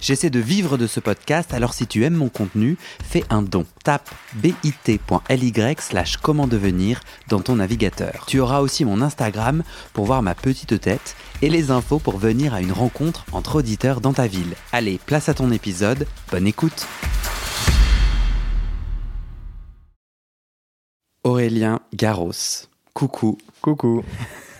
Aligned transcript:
J'essaie 0.00 0.30
de 0.30 0.38
vivre 0.38 0.78
de 0.78 0.86
ce 0.86 1.00
podcast, 1.00 1.52
alors 1.52 1.74
si 1.74 1.86
tu 1.88 2.04
aimes 2.04 2.14
mon 2.14 2.28
contenu, 2.28 2.76
fais 3.02 3.24
un 3.30 3.42
don. 3.42 3.66
Tape 3.82 4.08
bit.ly 4.34 5.52
slash 5.80 6.18
comment 6.18 6.46
devenir 6.46 7.00
dans 7.28 7.40
ton 7.40 7.56
navigateur. 7.56 8.24
Tu 8.26 8.38
auras 8.38 8.60
aussi 8.60 8.84
mon 8.84 9.02
Instagram 9.02 9.64
pour 9.92 10.04
voir 10.06 10.22
ma 10.22 10.36
petite 10.36 10.80
tête 10.80 11.16
et 11.42 11.50
les 11.50 11.72
infos 11.72 11.98
pour 11.98 12.18
venir 12.18 12.54
à 12.54 12.60
une 12.60 12.72
rencontre 12.72 13.24
entre 13.32 13.56
auditeurs 13.56 14.00
dans 14.00 14.12
ta 14.12 14.28
ville. 14.28 14.54
Allez, 14.72 15.00
place 15.04 15.28
à 15.28 15.34
ton 15.34 15.50
épisode, 15.50 16.06
bonne 16.30 16.46
écoute 16.46 16.86
Aurélien 21.24 21.80
Garros. 21.92 22.66
Coucou. 22.94 23.36
Coucou. 23.60 24.04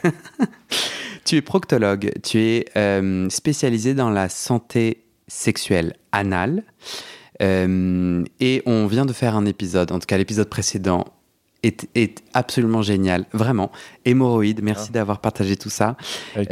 tu 1.24 1.36
es 1.36 1.42
proctologue, 1.42 2.12
tu 2.22 2.40
es 2.40 2.64
euh, 2.76 3.30
spécialisé 3.30 3.94
dans 3.94 4.10
la 4.10 4.28
santé 4.28 5.04
sexuelle 5.28 5.94
anale. 6.12 6.64
Euh, 7.42 8.24
et 8.40 8.62
on 8.66 8.86
vient 8.86 9.06
de 9.06 9.12
faire 9.12 9.36
un 9.36 9.46
épisode, 9.46 9.92
en 9.92 9.98
tout 9.98 10.06
cas 10.06 10.18
l'épisode 10.18 10.48
précédent 10.48 11.04
est, 11.64 11.88
est, 11.96 12.22
absolument 12.34 12.82
génial, 12.82 13.26
vraiment. 13.32 13.72
Hémorroïdes, 14.04 14.62
merci 14.62 14.88
ah. 14.90 14.92
d'avoir 14.94 15.20
partagé 15.20 15.56
tout 15.56 15.70
ça. 15.70 15.96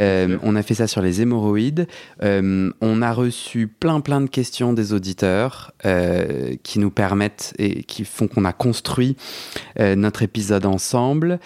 Euh, 0.01 0.37
on 0.43 0.57
a 0.57 0.63
fait 0.63 0.73
ça 0.73 0.85
sur 0.85 1.01
les 1.01 1.21
hémorroïdes. 1.21 1.87
Euh, 2.23 2.71
on 2.81 3.01
a 3.01 3.13
reçu 3.13 3.67
plein 3.67 4.01
plein 4.01 4.19
de 4.19 4.27
questions 4.27 4.73
des 4.73 4.91
auditeurs 4.91 5.71
qui 6.63 6.79
nous 6.79 6.91
permettent 6.91 7.53
et 7.57 7.83
qui 7.83 8.03
font 8.03 8.27
qu'on 8.27 8.43
a 8.43 8.51
construit 8.51 9.15
notre 9.79 10.23
épisode 10.23 10.65
ensemble. 10.65 11.39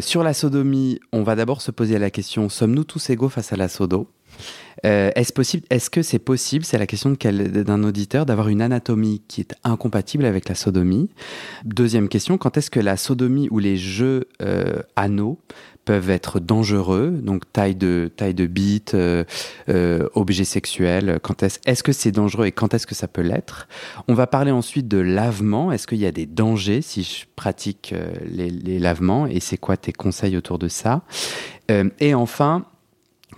Sur 0.00 0.24
la 0.24 0.34
sodomie, 0.34 0.98
on 1.12 1.22
va 1.22 1.36
d'abord 1.36 1.62
se 1.62 1.70
poser 1.70 2.00
la 2.00 2.10
question 2.10 2.48
sommes-nous 2.48 2.84
tous 2.84 3.10
égaux 3.10 3.28
face 3.28 3.52
à 3.52 3.56
la 3.56 3.68
sodo? 3.68 4.08
Euh, 4.84 5.10
est-ce 5.14 5.32
possible 5.32 5.64
Est-ce 5.70 5.90
que 5.90 6.02
c'est 6.02 6.18
possible 6.18 6.64
C'est 6.64 6.78
la 6.78 6.86
question 6.86 7.16
d'un 7.16 7.82
auditeur 7.82 8.26
d'avoir 8.26 8.48
une 8.48 8.60
anatomie 8.60 9.22
qui 9.26 9.40
est 9.40 9.54
incompatible 9.64 10.24
avec 10.24 10.48
la 10.48 10.54
sodomie? 10.54 11.08
Deuxième 11.64 12.08
question 12.08 12.38
quand 12.38 12.56
est-ce 12.56 12.70
que 12.70 12.80
la 12.80 12.96
sodomie 12.96 13.48
ou 13.50 13.58
les 13.58 13.76
jeux 13.76 14.28
euh, 14.42 14.82
anneaux 14.96 15.38
peuvent 15.86 16.10
être 16.10 16.40
dangereux? 16.40 17.18
Donc 17.22 17.50
taille 17.52 17.74
de 17.74 18.10
taille 18.14 18.34
de 18.34 18.46
bite, 18.46 18.94
euh, 18.94 19.24
euh, 19.70 20.06
objet 20.14 20.44
sexuel. 20.44 21.18
Quand 21.22 21.42
est-ce 21.42 21.58
est-ce 21.64 21.82
que 21.82 21.92
c'est 21.92 22.12
dangereux 22.12 22.46
et 22.46 22.52
quand 22.52 22.74
est-ce 22.74 22.86
que 22.86 22.94
ça 22.94 23.08
peut 23.08 23.22
l'être? 23.22 23.68
On 24.08 24.14
va 24.14 24.26
parler 24.26 24.50
ensuite 24.50 24.88
de 24.88 24.98
lavement. 24.98 25.72
Est-ce 25.72 25.86
qu'il 25.86 25.98
y 25.98 26.06
a 26.06 26.12
des 26.12 26.26
dangers 26.26 26.82
si 26.82 27.02
je 27.02 27.24
pratique 27.34 27.94
euh, 27.94 28.12
les, 28.26 28.78
lavements? 28.78 29.26
Et 29.26 29.40
c'est 29.40 29.56
quoi 29.56 29.78
tes 29.78 29.92
conseils 29.92 30.36
autour 30.36 30.58
de 30.58 30.68
ça? 30.68 31.02
Et 31.98 32.14
enfin 32.14 32.64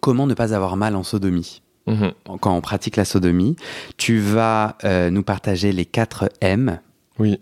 comment 0.01 0.27
ne 0.27 0.35
pas 0.35 0.55
avoir 0.55 0.77
mal 0.77 0.97
en 0.97 1.03
sodomie. 1.03 1.63
Mmh. 1.89 2.09
Quand 2.41 2.55
on 2.55 2.61
pratique 2.61 2.97
la 2.97 3.05
sodomie, 3.05 3.57
tu 3.97 4.19
vas 4.19 4.77
euh, 4.85 5.11
nous 5.11 5.23
partager 5.23 5.73
les 5.73 5.87
4 5.87 6.31
M. 6.41 6.81
Oui. 7.19 7.41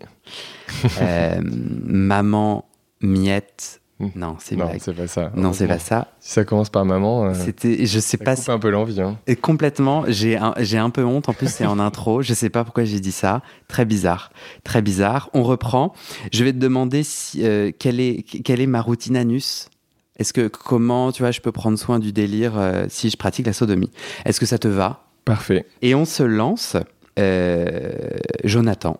euh, 1.01 1.41
maman, 1.43 2.65
miette. 3.01 3.81
Non, 4.15 4.35
c'est 4.39 4.55
non, 4.55 4.69
c'est 4.79 4.93
pas 4.93 5.07
ça. 5.07 5.31
Non, 5.35 5.53
c'est 5.53 5.67
pas 5.67 5.79
ça. 5.79 6.07
Si 6.19 6.33
ça 6.33 6.45
commence 6.45 6.69
par 6.69 6.85
maman, 6.85 7.25
euh, 7.25 7.33
c'était, 7.33 7.85
je 7.87 7.99
sais 7.99 8.17
ça 8.17 8.23
pas. 8.23 8.35
C'est 8.35 8.51
un 8.51 8.59
peu 8.59 8.69
l'envie. 8.69 9.01
Hein. 9.01 9.17
Et 9.25 9.35
complètement. 9.35 10.03
J'ai 10.07 10.37
un, 10.37 10.53
j'ai 10.59 10.77
un 10.77 10.91
peu 10.91 11.03
honte. 11.03 11.29
En 11.29 11.33
plus, 11.33 11.49
c'est 11.51 11.65
en 11.65 11.79
intro. 11.87 12.21
Je 12.21 12.35
sais 12.35 12.51
pas 12.51 12.63
pourquoi 12.63 12.85
j'ai 12.85 12.99
dit 12.99 13.11
ça. 13.11 13.41
Très 13.67 13.85
bizarre, 13.85 14.31
très 14.63 14.83
bizarre. 14.83 15.31
On 15.33 15.41
reprend. 15.41 15.93
Je 16.31 16.43
vais 16.43 16.53
te 16.53 16.59
demander 16.59 17.01
si, 17.01 17.43
quelle 17.79 17.99
est 17.99 18.21
quelle 18.21 18.61
est 18.61 18.67
ma 18.67 18.81
routine 18.81 19.17
anus. 19.17 19.67
Est-ce 20.17 20.33
que 20.33 20.47
comment 20.47 21.11
tu 21.11 21.21
vois 21.21 21.31
je 21.31 21.41
peux 21.41 21.51
prendre 21.51 21.77
soin 21.77 21.99
du 21.99 22.11
délire 22.11 22.57
euh, 22.57 22.85
si 22.89 23.09
je 23.09 23.17
pratique 23.17 23.45
la 23.45 23.53
sodomie? 23.53 23.91
Est-ce 24.25 24.39
que 24.39 24.45
ça 24.45 24.57
te 24.57 24.67
va? 24.67 25.05
Parfait. 25.25 25.65
Et 25.81 25.95
on 25.95 26.05
se 26.05 26.23
lance. 26.23 26.75
Euh, 27.19 27.89
Jonathan 28.43 28.99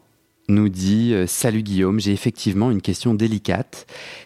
nous 0.49 0.69
dit 0.69 1.13
euh, 1.13 1.27
Salut 1.27 1.61
Guillaume, 1.61 1.99
j'ai 1.99 2.11
effectivement 2.11 2.71
une 2.71 2.81
question 2.81 3.13
délicate. 3.13 3.85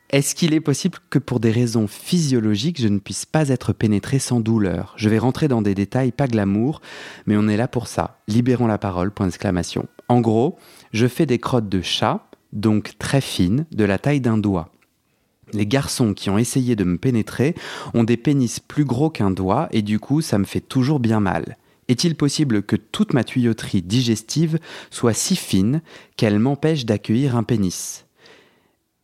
Est-ce 0.10 0.36
qu'il 0.36 0.54
est 0.54 0.62
possible 0.62 1.00
que 1.10 1.20
pour 1.20 1.40
des 1.40 1.52
raisons 1.52 1.88
physiologiques, 1.88 2.82
je 2.82 2.88
ne 2.88 3.00
puisse 3.00 3.26
pas 3.26 3.50
être 3.50 3.74
pénétré 3.74 4.20
sans 4.20 4.40
douleur? 4.40 4.94
Je 4.98 5.10
vais 5.10 5.18
rentrer 5.18 5.48
dans 5.48 5.62
des 5.62 5.74
détails 5.74 6.12
pas 6.12 6.28
glamour, 6.28 6.82
mais 7.26 7.38
on 7.38 7.48
est 7.48 7.58
là 7.58 7.68
pour 7.68 7.88
ça. 7.88 8.20
Libérons 8.28 8.68
la 8.68 8.78
parole, 8.78 9.12
point 9.12 9.26
d'exclamation. 9.26 9.88
En 10.10 10.22
gros, 10.22 10.58
je 10.92 11.08
fais 11.08 11.26
des 11.26 11.40
crottes 11.40 11.70
de 11.70 11.82
chat, 11.82 12.28
donc 12.54 12.98
très 13.00 13.22
fines, 13.22 13.66
de 13.72 13.86
la 13.86 13.98
taille 13.98 14.22
d'un 14.22 14.38
doigt. 14.38 14.70
Les 15.54 15.66
garçons 15.66 16.14
qui 16.14 16.30
ont 16.30 16.38
essayé 16.38 16.76
de 16.76 16.84
me 16.84 16.98
pénétrer 16.98 17.56
ont 17.94 18.04
des 18.04 18.18
pénis 18.18 18.60
plus 18.60 18.86
gros 18.86 19.10
qu'un 19.10 19.32
doigt 19.32 19.68
et 19.72 19.82
du 19.82 20.00
coup 20.00 20.22
ça 20.22 20.38
me 20.38 20.46
fait 20.46 20.62
toujours 20.62 21.00
bien 21.00 21.20
mal. 21.20 21.58
Est-il 21.88 22.16
possible 22.16 22.64
que 22.64 22.78
toute 22.78 23.14
ma 23.14 23.24
tuyauterie 23.24 23.82
digestive 23.82 24.60
soit 24.92 25.14
si 25.14 25.36
fine 25.36 25.82
qu'elle 26.16 26.40
m'empêche 26.40 26.86
d'accueillir 26.86 27.36
un 27.36 27.44
pénis? 27.44 28.06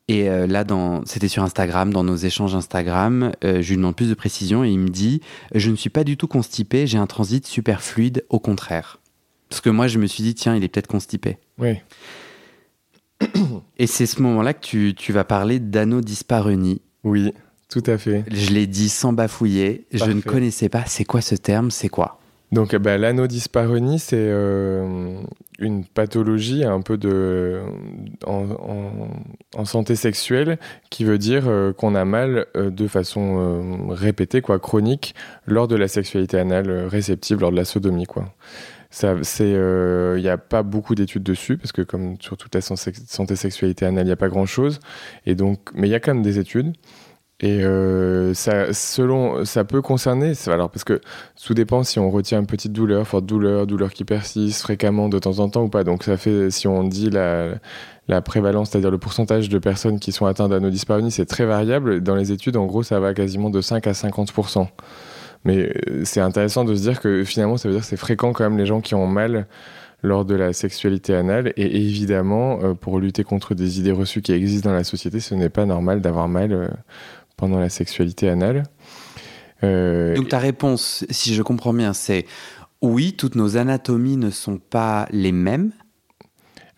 Et 0.08 0.30
euh, 0.30 0.48
là, 0.48 0.64
dans... 0.64 1.06
c'était 1.06 1.28
sur 1.28 1.44
Instagram, 1.44 1.92
dans 1.92 2.04
nos 2.04 2.16
échanges 2.16 2.56
Instagram, 2.56 3.34
euh, 3.44 3.62
je 3.62 3.70
lui 3.70 3.76
demande 3.76 3.96
plus 3.96 4.08
de 4.08 4.14
précision 4.14 4.64
et 4.64 4.70
il 4.70 4.80
me 4.80 4.88
dit 4.88 5.22
Je 5.54 5.70
ne 5.70 5.76
suis 5.76 5.90
pas 5.90 6.06
du 6.06 6.16
tout 6.16 6.28
constipé, 6.28 6.88
j'ai 6.88 6.98
un 6.98 7.08
transit 7.08 7.46
super 7.46 7.82
fluide, 7.82 8.24
au 8.30 8.40
contraire. 8.40 9.00
Parce 9.50 9.60
que 9.60 9.70
moi, 9.70 9.88
je 9.88 10.00
me 10.00 10.08
suis 10.08 10.24
dit 10.24 10.34
Tiens, 10.34 10.56
il 10.56 10.64
est 10.64 10.70
peut-être 10.70 10.88
constipé. 10.88 11.38
Oui. 11.58 11.76
Et 13.78 13.88
c'est 13.88 14.06
ce 14.06 14.22
moment-là 14.22 14.54
que 14.54 14.62
tu, 14.62 14.94
tu 14.96 15.12
vas 15.12 15.24
parler 15.24 15.60
d'anodyspareunie. 15.60 16.82
Oui, 17.04 17.34
tout 17.70 17.84
à 17.86 17.98
fait. 17.98 18.24
Je 18.32 18.52
l'ai 18.52 18.68
dit 18.68 18.90
sans 18.90 19.14
bafouiller. 19.14 19.88
Parfait. 19.92 20.06
Je 20.06 20.12
ne 20.12 20.22
connaissais 20.22 20.70
pas. 20.70 20.84
C'est 20.86 21.06
quoi 21.06 21.22
ce 21.22 21.36
terme? 21.36 21.72
C'est 21.72 21.90
quoi? 21.90 22.20
Donc, 22.54 22.74
bah, 22.78 22.98
l'anodyspareunie, 22.98 24.00
c'est 24.00 24.16
euh, 24.18 25.20
une 25.60 25.84
pathologie 25.84 26.64
un 26.64 26.80
peu 26.80 26.98
de, 26.98 27.62
en, 28.26 28.46
en, 28.52 29.60
en 29.60 29.66
santé 29.66 29.98
sexuelle 29.98 30.58
qui 30.90 31.04
veut 31.04 31.18
dire 31.18 31.44
euh, 31.48 31.74
qu'on 31.74 31.94
a 31.94 32.06
mal 32.06 32.46
euh, 32.56 32.70
de 32.70 32.88
façon 32.88 33.90
répétée, 33.90 34.40
quoi, 34.40 34.60
chronique, 34.60 35.14
lors 35.46 35.68
de 35.68 35.76
la 35.76 35.90
sexualité 35.90 36.40
anale 36.40 36.88
réceptive, 36.88 37.42
lors 37.42 37.52
de 37.52 37.58
la 37.58 37.66
sodomie, 37.66 38.06
quoi. 38.06 38.34
Il 39.04 39.14
n'y 39.14 39.54
euh, 39.56 40.34
a 40.34 40.38
pas 40.38 40.64
beaucoup 40.64 40.96
d'études 40.96 41.24
dessus, 41.24 41.58
parce 41.58 41.72
que 41.72 41.82
comme 41.82 42.16
sur 42.20 42.38
toute 42.38 42.54
la 42.56 42.62
santé 42.62 43.36
sexualité 43.36 43.86
anale, 43.86 44.06
il 44.06 44.08
n'y 44.08 44.14
a 44.14 44.18
pas 44.18 44.30
grand-chose. 44.30 44.80
Mais 45.26 45.34
il 45.34 45.88
y 45.88 45.96
a 45.96 46.00
quand 46.00 46.14
même 46.14 46.24
des 46.24 46.40
études. 46.40 46.74
Et 47.40 47.64
euh, 47.64 48.34
ça, 48.34 49.64
peut 49.64 49.82
concerner, 49.84 50.34
alors 50.48 50.72
parce 50.72 50.84
que 50.84 51.02
tout 51.40 51.54
dépend 51.54 51.84
si 51.84 52.00
on 52.00 52.10
retient 52.10 52.40
une 52.40 52.48
petite 52.48 52.74
douleur, 52.74 53.08
forte 53.08 53.28
douleur, 53.28 53.68
douleur 53.68 53.94
qui 53.94 54.06
persiste 54.06 54.62
fréquemment 54.64 55.08
de 55.08 55.20
temps 55.20 55.38
en 55.38 55.48
temps 55.48 55.64
ou 55.64 55.70
pas. 55.70 55.84
Donc 55.84 56.04
ça 56.04 56.18
fait, 56.18 56.50
si 56.50 56.68
on 56.68 56.84
dit 56.84 57.12
la, 57.12 57.60
prévalence, 58.22 58.72
c'est-à-dire 58.72 58.90
le 58.90 58.98
pourcentage 58.98 59.50
de 59.50 59.60
personnes 59.60 60.00
qui 60.00 60.12
sont 60.12 60.26
atteintes 60.26 60.50
d'anodyspareunie, 60.50 61.12
c'est 61.12 61.28
très 61.28 61.46
variable. 61.46 62.02
Dans 62.02 62.16
les 62.16 62.32
études, 62.32 62.58
en 62.58 62.66
gros, 62.66 62.82
ça 62.82 63.00
va 63.00 63.14
quasiment 63.14 63.52
de 63.52 63.62
5 63.62 63.86
à 63.86 63.94
50 63.94 64.34
mais 65.48 65.74
c'est 66.04 66.20
intéressant 66.20 66.66
de 66.66 66.76
se 66.76 66.82
dire 66.82 67.00
que 67.00 67.24
finalement, 67.24 67.56
ça 67.56 67.70
veut 67.70 67.74
dire 67.74 67.82
que 67.82 67.88
c'est 67.88 67.96
fréquent 67.96 68.34
quand 68.34 68.44
même 68.44 68.58
les 68.58 68.66
gens 68.66 68.82
qui 68.82 68.96
ont 68.96 69.08
mal 69.08 69.48
lors 70.04 70.26
de 70.26 70.36
la 70.36 70.52
sexualité 70.52 71.16
anale. 71.16 71.54
Et 71.56 71.78
évidemment, 71.78 72.60
euh, 72.62 72.74
pour 72.74 73.00
lutter 73.00 73.24
contre 73.24 73.56
des 73.56 73.80
idées 73.80 73.94
reçues 73.94 74.22
qui 74.22 74.34
existent 74.34 74.70
dans 74.70 74.76
la 74.76 74.84
société, 74.84 75.22
ce 75.22 75.36
n'est 75.36 75.48
pas 75.48 75.66
normal 75.66 76.02
d'avoir 76.02 76.28
mal 76.28 76.52
euh, 76.52 76.68
pendant 77.38 77.62
la 77.62 77.70
sexualité 77.70 78.28
anale. 78.28 78.64
Euh, 79.64 80.18
Donc 80.18 80.28
ta 80.28 80.40
réponse, 80.40 81.06
si 81.10 81.34
je 81.34 81.42
comprends 81.44 81.74
bien, 81.74 81.94
c'est 81.94 82.26
oui, 82.82 83.14
toutes 83.14 83.36
nos 83.36 83.56
anatomies 83.56 84.18
ne 84.18 84.32
sont 84.32 84.58
pas 84.58 85.08
les 85.12 85.32
mêmes. 85.32 85.72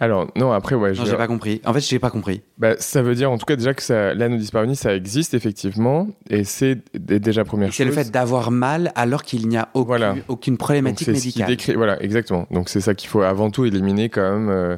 Alors, 0.02 0.28
non, 0.38 0.52
après, 0.54 0.76
ouais. 0.76 0.94
Non, 0.94 1.04
j'ai 1.06 1.18
pas 1.18 1.28
compris. 1.28 1.62
En 1.66 1.74
fait, 1.74 1.82
j'ai 1.82 2.00
pas 2.00 2.10
compris. 2.10 2.42
Bah, 2.58 2.76
ça 2.80 3.02
veut 3.02 3.16
dire, 3.16 3.30
en 3.32 3.38
tout 3.38 3.46
cas, 3.46 3.58
déjà 3.58 3.74
que 3.74 3.84
ça, 3.84 4.14
l'anodyspareunie, 4.14 4.76
ça 4.78 4.96
existe 4.96 5.34
effectivement, 5.34 6.08
et 6.30 6.46
c'est 6.46 6.78
déjà 6.98 7.44
première 7.44 7.74
C'est 7.74 7.84
chose. 7.84 7.96
le 7.98 8.04
fait 8.04 8.10
d'avoir 8.12 8.50
mal 8.52 8.92
alors 8.96 9.24
qu'il 9.24 9.48
n'y 9.50 9.58
a 9.58 9.68
aucune, 9.74 9.88
Voilà. 9.88 10.16
aucune 10.30 10.58
problématique 10.58 11.08
Donc, 11.08 11.16
c'est 11.16 11.20
ce 11.20 11.28
qui 11.34 11.40
médicale. 11.40 11.48
décrit- 11.50 11.76
Voilà, 11.76 12.02
exactement. 12.02 12.48
Donc, 12.50 12.70
c'est 12.70 12.80
ça 12.82 12.94
qu'il 12.96 13.10
faut 13.10 13.22
avant 13.24 13.52
tout 13.52 13.66
éliminer 13.66 14.08
quand 14.10 14.22
même. 14.32 14.50
euh, 14.50 14.78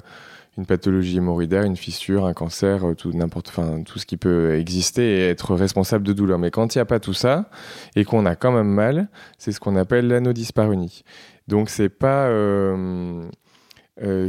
une 0.57 0.65
pathologie 0.65 1.15
hémorroïdaire, 1.15 1.63
une 1.63 1.77
fissure, 1.77 2.25
un 2.25 2.33
cancer, 2.33 2.85
euh, 2.85 2.93
tout 2.93 3.13
n'importe, 3.13 3.47
enfin 3.47 3.83
tout 3.83 3.99
ce 3.99 4.05
qui 4.05 4.17
peut 4.17 4.55
exister 4.55 5.19
et 5.19 5.29
être 5.29 5.55
responsable 5.55 6.05
de 6.05 6.11
douleur. 6.11 6.39
Mais 6.39 6.51
quand 6.51 6.75
il 6.75 6.77
n'y 6.77 6.81
a 6.81 6.85
pas 6.85 6.99
tout 6.99 7.13
ça 7.13 7.49
et 7.95 8.03
qu'on 8.03 8.25
a 8.25 8.35
quand 8.35 8.51
même 8.51 8.67
mal, 8.67 9.07
c'est 9.37 9.53
ce 9.53 9.61
qu'on 9.61 9.77
appelle 9.77 10.09
l'anodyspareunie. 10.09 11.03
Donc 11.47 11.69
c'est 11.69 11.87
pas 11.87 12.25
euh, 12.25 13.23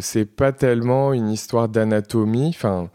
c'est 0.00 0.24
pas 0.24 0.52
tellement 0.52 1.12
une 1.12 1.30
histoire 1.30 1.68
d'anatomie. 1.68 2.48
Enfin, 2.48 2.90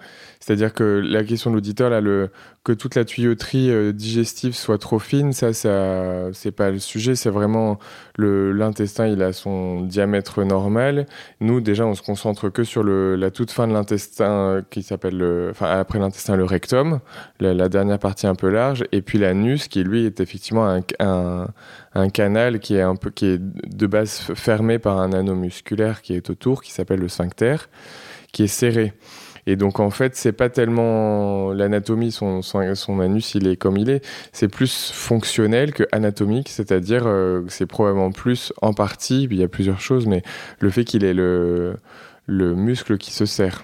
C'est-à-dire 0.48 0.74
que 0.74 1.02
la 1.06 1.26
question 1.26 1.50
de 1.50 1.56
l'auditeur, 1.56 1.90
là, 1.90 2.00
le, 2.00 2.30
que 2.64 2.72
toute 2.72 2.96
la 2.96 3.04
tuyauterie 3.04 3.70
euh, 3.70 3.92
digestive 3.92 4.56
soit 4.56 4.78
trop 4.78 4.98
fine, 4.98 5.34
ça, 5.34 5.52
ça 5.52 6.32
c'est 6.32 6.54
pas 6.54 6.72
le 6.72 6.80
sujet. 6.80 7.16
C'est 7.16 7.30
vraiment 7.30 7.80
l'intestin, 8.18 9.08
il 9.08 9.22
a 9.24 9.34
son 9.34 9.82
diamètre 9.82 10.46
normal. 10.46 11.06
Nous, 11.42 11.60
déjà, 11.60 11.86
on 11.86 11.96
se 11.96 12.02
concentre 12.02 12.48
que 12.48 12.64
sur 12.64 12.82
le, 12.82 13.18
la 13.18 13.30
toute 13.30 13.52
fin 13.52 13.68
de 13.68 13.74
l'intestin 13.74 14.32
euh, 14.32 14.62
qui 14.70 14.84
s'appelle, 14.84 15.22
enfin, 15.52 15.70
après 15.70 16.00
l'intestin, 16.00 16.38
le 16.38 16.46
rectum, 16.46 17.02
la, 17.42 17.68
dernière 17.68 18.00
partie 18.00 18.26
un 18.26 18.36
peu 18.36 18.50
large, 18.50 18.86
et 18.94 19.02
puis 19.02 19.18
l'anus 19.18 19.68
qui, 19.68 19.84
lui, 19.84 20.06
est 20.06 20.22
effectivement 20.22 20.66
un, 20.66 20.80
un, 21.02 21.48
un, 21.94 22.10
canal 22.10 22.62
qui 22.62 22.78
est 22.78 22.82
un 22.82 22.96
peu, 22.96 23.10
qui 23.10 23.26
est 23.26 23.38
de 23.38 23.86
base 23.86 24.32
fermé 24.34 24.80
par 24.80 24.98
un 24.98 25.12
anneau 25.12 25.36
musculaire 25.36 26.02
qui 26.02 26.14
est 26.14 26.30
autour, 26.30 26.64
qui 26.64 26.72
s'appelle 26.72 27.02
le 27.02 27.10
sphincter, 27.10 27.58
qui 28.32 28.44
est 28.44 28.48
serré. 28.48 28.94
Et 29.48 29.56
donc 29.56 29.80
en 29.80 29.90
fait, 29.90 30.16
c'est 30.18 30.34
pas 30.34 30.50
tellement 30.50 31.54
l'anatomie, 31.54 32.12
son, 32.12 32.42
son, 32.42 33.00
anus, 33.00 33.34
il 33.34 33.48
est 33.48 33.56
comme 33.56 33.78
il 33.78 33.90
est. 33.90 34.06
C'est 34.34 34.50
plus 34.50 34.92
fonctionnel 34.92 35.74
que 35.74 35.84
anatomique, 35.94 36.50
c'est-à-dire 36.50 37.04
euh, 37.06 37.44
c'est 37.48 37.66
probablement 37.66 38.12
plus 38.12 38.52
en 38.62 38.74
partie, 38.74 39.24
il 39.24 39.38
y 39.38 39.44
a 39.44 39.48
plusieurs 39.48 39.80
choses, 39.80 40.06
mais 40.06 40.22
le 40.60 40.70
fait 40.70 40.84
qu'il 40.84 41.06
ait 41.06 41.14
le, 41.14 41.78
le 42.26 42.56
muscle 42.56 42.98
qui 42.98 43.14
se 43.14 43.26
serre. 43.26 43.64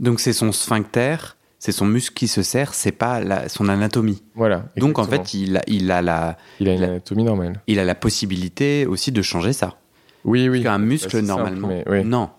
Donc 0.00 0.18
c'est 0.18 0.32
son 0.32 0.50
sphincter, 0.50 1.16
c'est 1.60 1.70
son 1.70 1.86
muscle 1.86 2.14
qui 2.14 2.26
se 2.26 2.42
serre, 2.42 2.74
c'est 2.74 2.90
pas 2.90 3.48
son 3.48 3.68
anatomie. 3.68 4.24
Voilà. 4.34 4.64
Donc 4.76 4.98
en 4.98 5.04
fait, 5.04 5.34
il 5.34 5.56
a, 5.56 5.62
il 5.68 5.92
a 5.92 6.02
la. 6.02 6.36
Il 6.58 6.68
a 6.68 6.74
une 6.74 6.82
anatomie 6.82 7.22
normale. 7.22 7.60
Il 7.68 7.78
a 7.78 7.84
la 7.84 7.94
possibilité 7.94 8.86
aussi 8.86 9.12
de 9.12 9.22
changer 9.22 9.52
ça. 9.52 9.76
Oui, 10.24 10.48
oui. 10.48 10.64
Parce 10.64 10.74
qu'un 10.74 10.84
muscle, 10.84 11.20
normalement. 11.20 11.70
Non. 12.04 12.30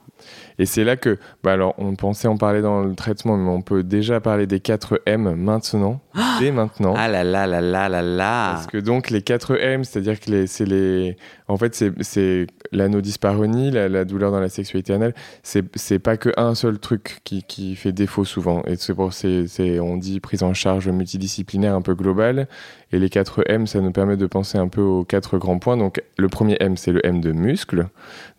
Et 0.60 0.66
c'est 0.66 0.84
là 0.84 0.96
que, 0.96 1.18
bah 1.44 1.54
alors, 1.54 1.74
on 1.78 1.96
pensait 1.96 2.28
en 2.28 2.38
parler 2.38 2.62
dans 2.62 2.82
le 2.82 2.96
traitement, 2.96 3.38
mais 3.38 3.50
on 3.50 3.62
peut 3.62 3.84
déjà 3.84 4.22
parler 4.22 4.48
des 4.48 4.60
4 4.60 5.02
M 5.06 5.36
maintenant, 5.36 6.02
dès 6.40 6.52
maintenant. 6.52 6.94
Ah 6.98 7.08
là 7.08 7.24
là 7.24 7.48
là 7.48 7.62
là 7.62 7.90
là 7.90 8.02
là. 8.02 8.54
Parce 8.54 8.68
que 8.68 8.78
donc 8.78 9.10
les 9.10 9.22
4 9.22 9.56
M, 9.60 9.84
c'est-à-dire 9.84 10.20
que 10.20 10.46
c'est 10.46 10.66
les, 10.66 11.18
en 11.48 11.58
fait, 11.58 11.84
c'est 12.02 12.48
l'anodysparonie, 12.72 13.72
la, 13.72 13.90
la 13.90 14.06
douleur 14.06 14.32
dans 14.32 14.40
la 14.40 14.50
sexualité 14.50 14.94
anale, 14.94 15.14
c'est 15.44 16.00
pas 16.00 16.18
que 16.18 16.30
un 16.38 16.56
seul 16.56 16.80
truc 16.80 17.20
qui, 17.24 17.44
qui 17.44 17.76
fait 17.76 17.92
défaut 17.92 18.26
souvent. 18.26 18.64
Et 18.66 18.76
c'est 18.76 18.94
pour, 18.94 19.14
c'est, 19.14 19.80
on 19.80 19.98
dit 19.98 20.20
prise 20.20 20.44
en 20.44 20.54
charge 20.54 20.88
multidisciplinaire 20.90 21.76
un 21.76 21.82
peu 21.82 21.96
globale. 21.96 22.48
Et 22.92 23.00
les 23.00 23.10
4 23.10 23.44
M, 23.48 23.66
ça 23.66 23.82
nous 23.82 23.92
permet 23.92 24.18
de 24.18 24.26
penser 24.28 24.58
un 24.58 24.68
peu 24.68 24.82
aux 24.82 25.04
quatre 25.04 25.38
grands 25.38 25.58
points. 25.58 25.78
Donc, 25.78 26.04
le 26.18 26.30
premier 26.30 26.58
M, 26.60 26.78
c'est 26.78 26.92
le 26.92 27.06
M 27.06 27.22
de 27.22 27.32
muscle. 27.32 27.88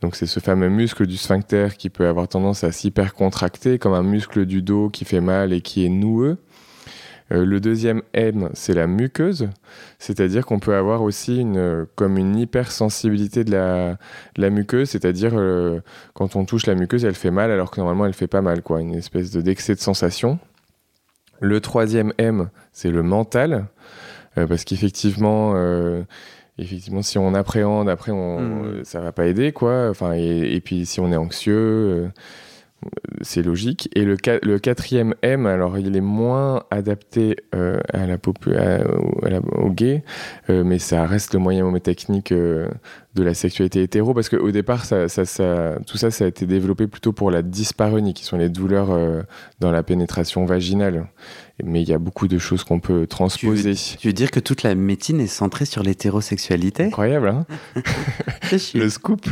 Donc, 0.00 0.15
c'est 0.15 0.26
ce 0.26 0.38
fameux 0.38 0.69
muscle 0.69 1.06
du 1.06 1.17
sphincter 1.17 1.69
qui 1.76 1.91
peut 1.91 2.06
avoir 2.06 2.29
tendance 2.29 2.62
à 2.62 2.71
s'hypercontracter, 2.71 3.79
comme 3.79 3.94
un 3.94 4.05
muscle 4.05 4.47
du 4.47 4.62
dos 4.62 4.91
qui 4.91 5.05
fait 5.05 5.21
mal 5.21 5.53
et 5.53 5.61
qui 5.61 5.85
est 5.85 5.88
noueux. 5.88 6.38
Euh, 7.32 7.44
le 7.44 7.59
deuxième 7.59 8.03
M, 8.12 8.50
c'est 8.53 8.75
la 8.75 8.87
muqueuse, 8.87 9.49
c'est-à-dire 9.99 10.44
qu'on 10.44 10.59
peut 10.59 10.75
avoir 10.75 11.03
aussi 11.03 11.41
une, 11.41 11.87
comme 11.94 12.19
une 12.19 12.37
hypersensibilité 12.37 13.44
de 13.44 13.50
la, 13.50 13.97
la 14.37 14.50
muqueuse, 14.50 14.91
c'est-à-dire 14.91 15.32
euh, 15.35 15.81
quand 16.12 16.37
on 16.37 16.44
touche 16.44 16.67
la 16.67 16.75
muqueuse, 16.75 17.05
elle 17.05 17.15
fait 17.15 17.31
mal 17.31 17.50
alors 17.50 17.71
que 17.71 17.81
normalement 17.81 18.05
elle 18.05 18.12
fait 18.12 18.26
pas 18.26 18.43
mal, 18.43 18.61
quoi, 18.62 18.81
une 18.81 18.94
espèce 18.94 19.31
de 19.31 19.41
d'excès 19.41 19.75
de 19.75 19.81
sensation. 19.81 20.38
Le 21.41 21.61
troisième 21.61 22.12
M, 22.19 22.50
c'est 22.73 22.91
le 22.91 23.03
mental. 23.03 23.67
Euh, 24.38 24.47
parce 24.47 24.65
qu'effectivement, 24.65 25.53
euh, 25.55 26.03
effectivement, 26.59 27.03
si 27.03 27.19
on 27.19 27.35
appréhende, 27.35 27.88
après, 27.88 28.12
on, 28.12 28.41
mm. 28.41 28.85
ça 28.85 29.00
va 29.00 29.12
pas 29.12 29.26
aider, 29.26 29.53
quoi. 29.53 29.88
Enfin, 29.91 30.12
et, 30.12 30.61
puis 30.65 30.87
si 30.87 31.00
on 31.00 31.12
est 31.12 31.17
anxieux, 31.17 31.55
euh, 31.55 32.09
c'est 33.20 33.42
logique. 33.42 33.88
Et 33.94 34.04
le, 34.04 34.16
le, 34.42 34.58
quatrième 34.58 35.14
M, 35.22 35.46
alors 35.46 35.78
il 35.78 35.96
est 35.96 36.00
moins 36.00 36.64
adapté 36.70 37.36
à 37.52 38.06
la, 38.06 38.19
au 39.56 39.70
gay, 39.70 40.02
mais 40.48 40.78
ça 40.78 41.06
reste 41.06 41.34
le 41.34 41.40
moyen 41.40 41.72
technique 41.78 42.32
de 42.32 42.69
la 43.22 43.34
sexualité 43.34 43.82
hétéro, 43.82 44.14
parce 44.14 44.28
qu'au 44.28 44.50
départ, 44.50 44.84
ça, 44.84 45.08
ça, 45.08 45.25
ça, 45.25 45.78
tout 45.86 45.96
ça, 45.96 46.10
ça 46.10 46.25
a 46.25 46.28
été 46.28 46.46
développé 46.46 46.86
plutôt 46.86 47.12
pour 47.12 47.31
la 47.31 47.42
dysparonie, 47.42 48.14
qui 48.14 48.25
sont 48.25 48.36
les 48.36 48.48
douleurs 48.48 49.25
dans 49.60 49.70
la 49.70 49.82
pénétration 49.82 50.44
vaginale. 50.44 51.06
Mais 51.62 51.82
il 51.82 51.88
y 51.88 51.92
a 51.92 51.98
beaucoup 51.98 52.26
de 52.26 52.38
choses 52.38 52.64
qu'on 52.64 52.80
peut 52.80 53.06
transposer. 53.06 53.75
Tu 53.75 54.08
veux, 54.08 54.12
dire 54.12 54.32
que 54.32 54.40
toute 54.40 54.64
la 54.64 54.75
médecine 54.75 55.20
est 55.20 55.28
centrée 55.28 55.66
sur 55.66 55.84
l'hétérosexualité? 55.84 56.84
Incroyable, 56.84 57.28
hein? 57.28 57.46
Le 58.75 58.88
scoop 58.88 59.25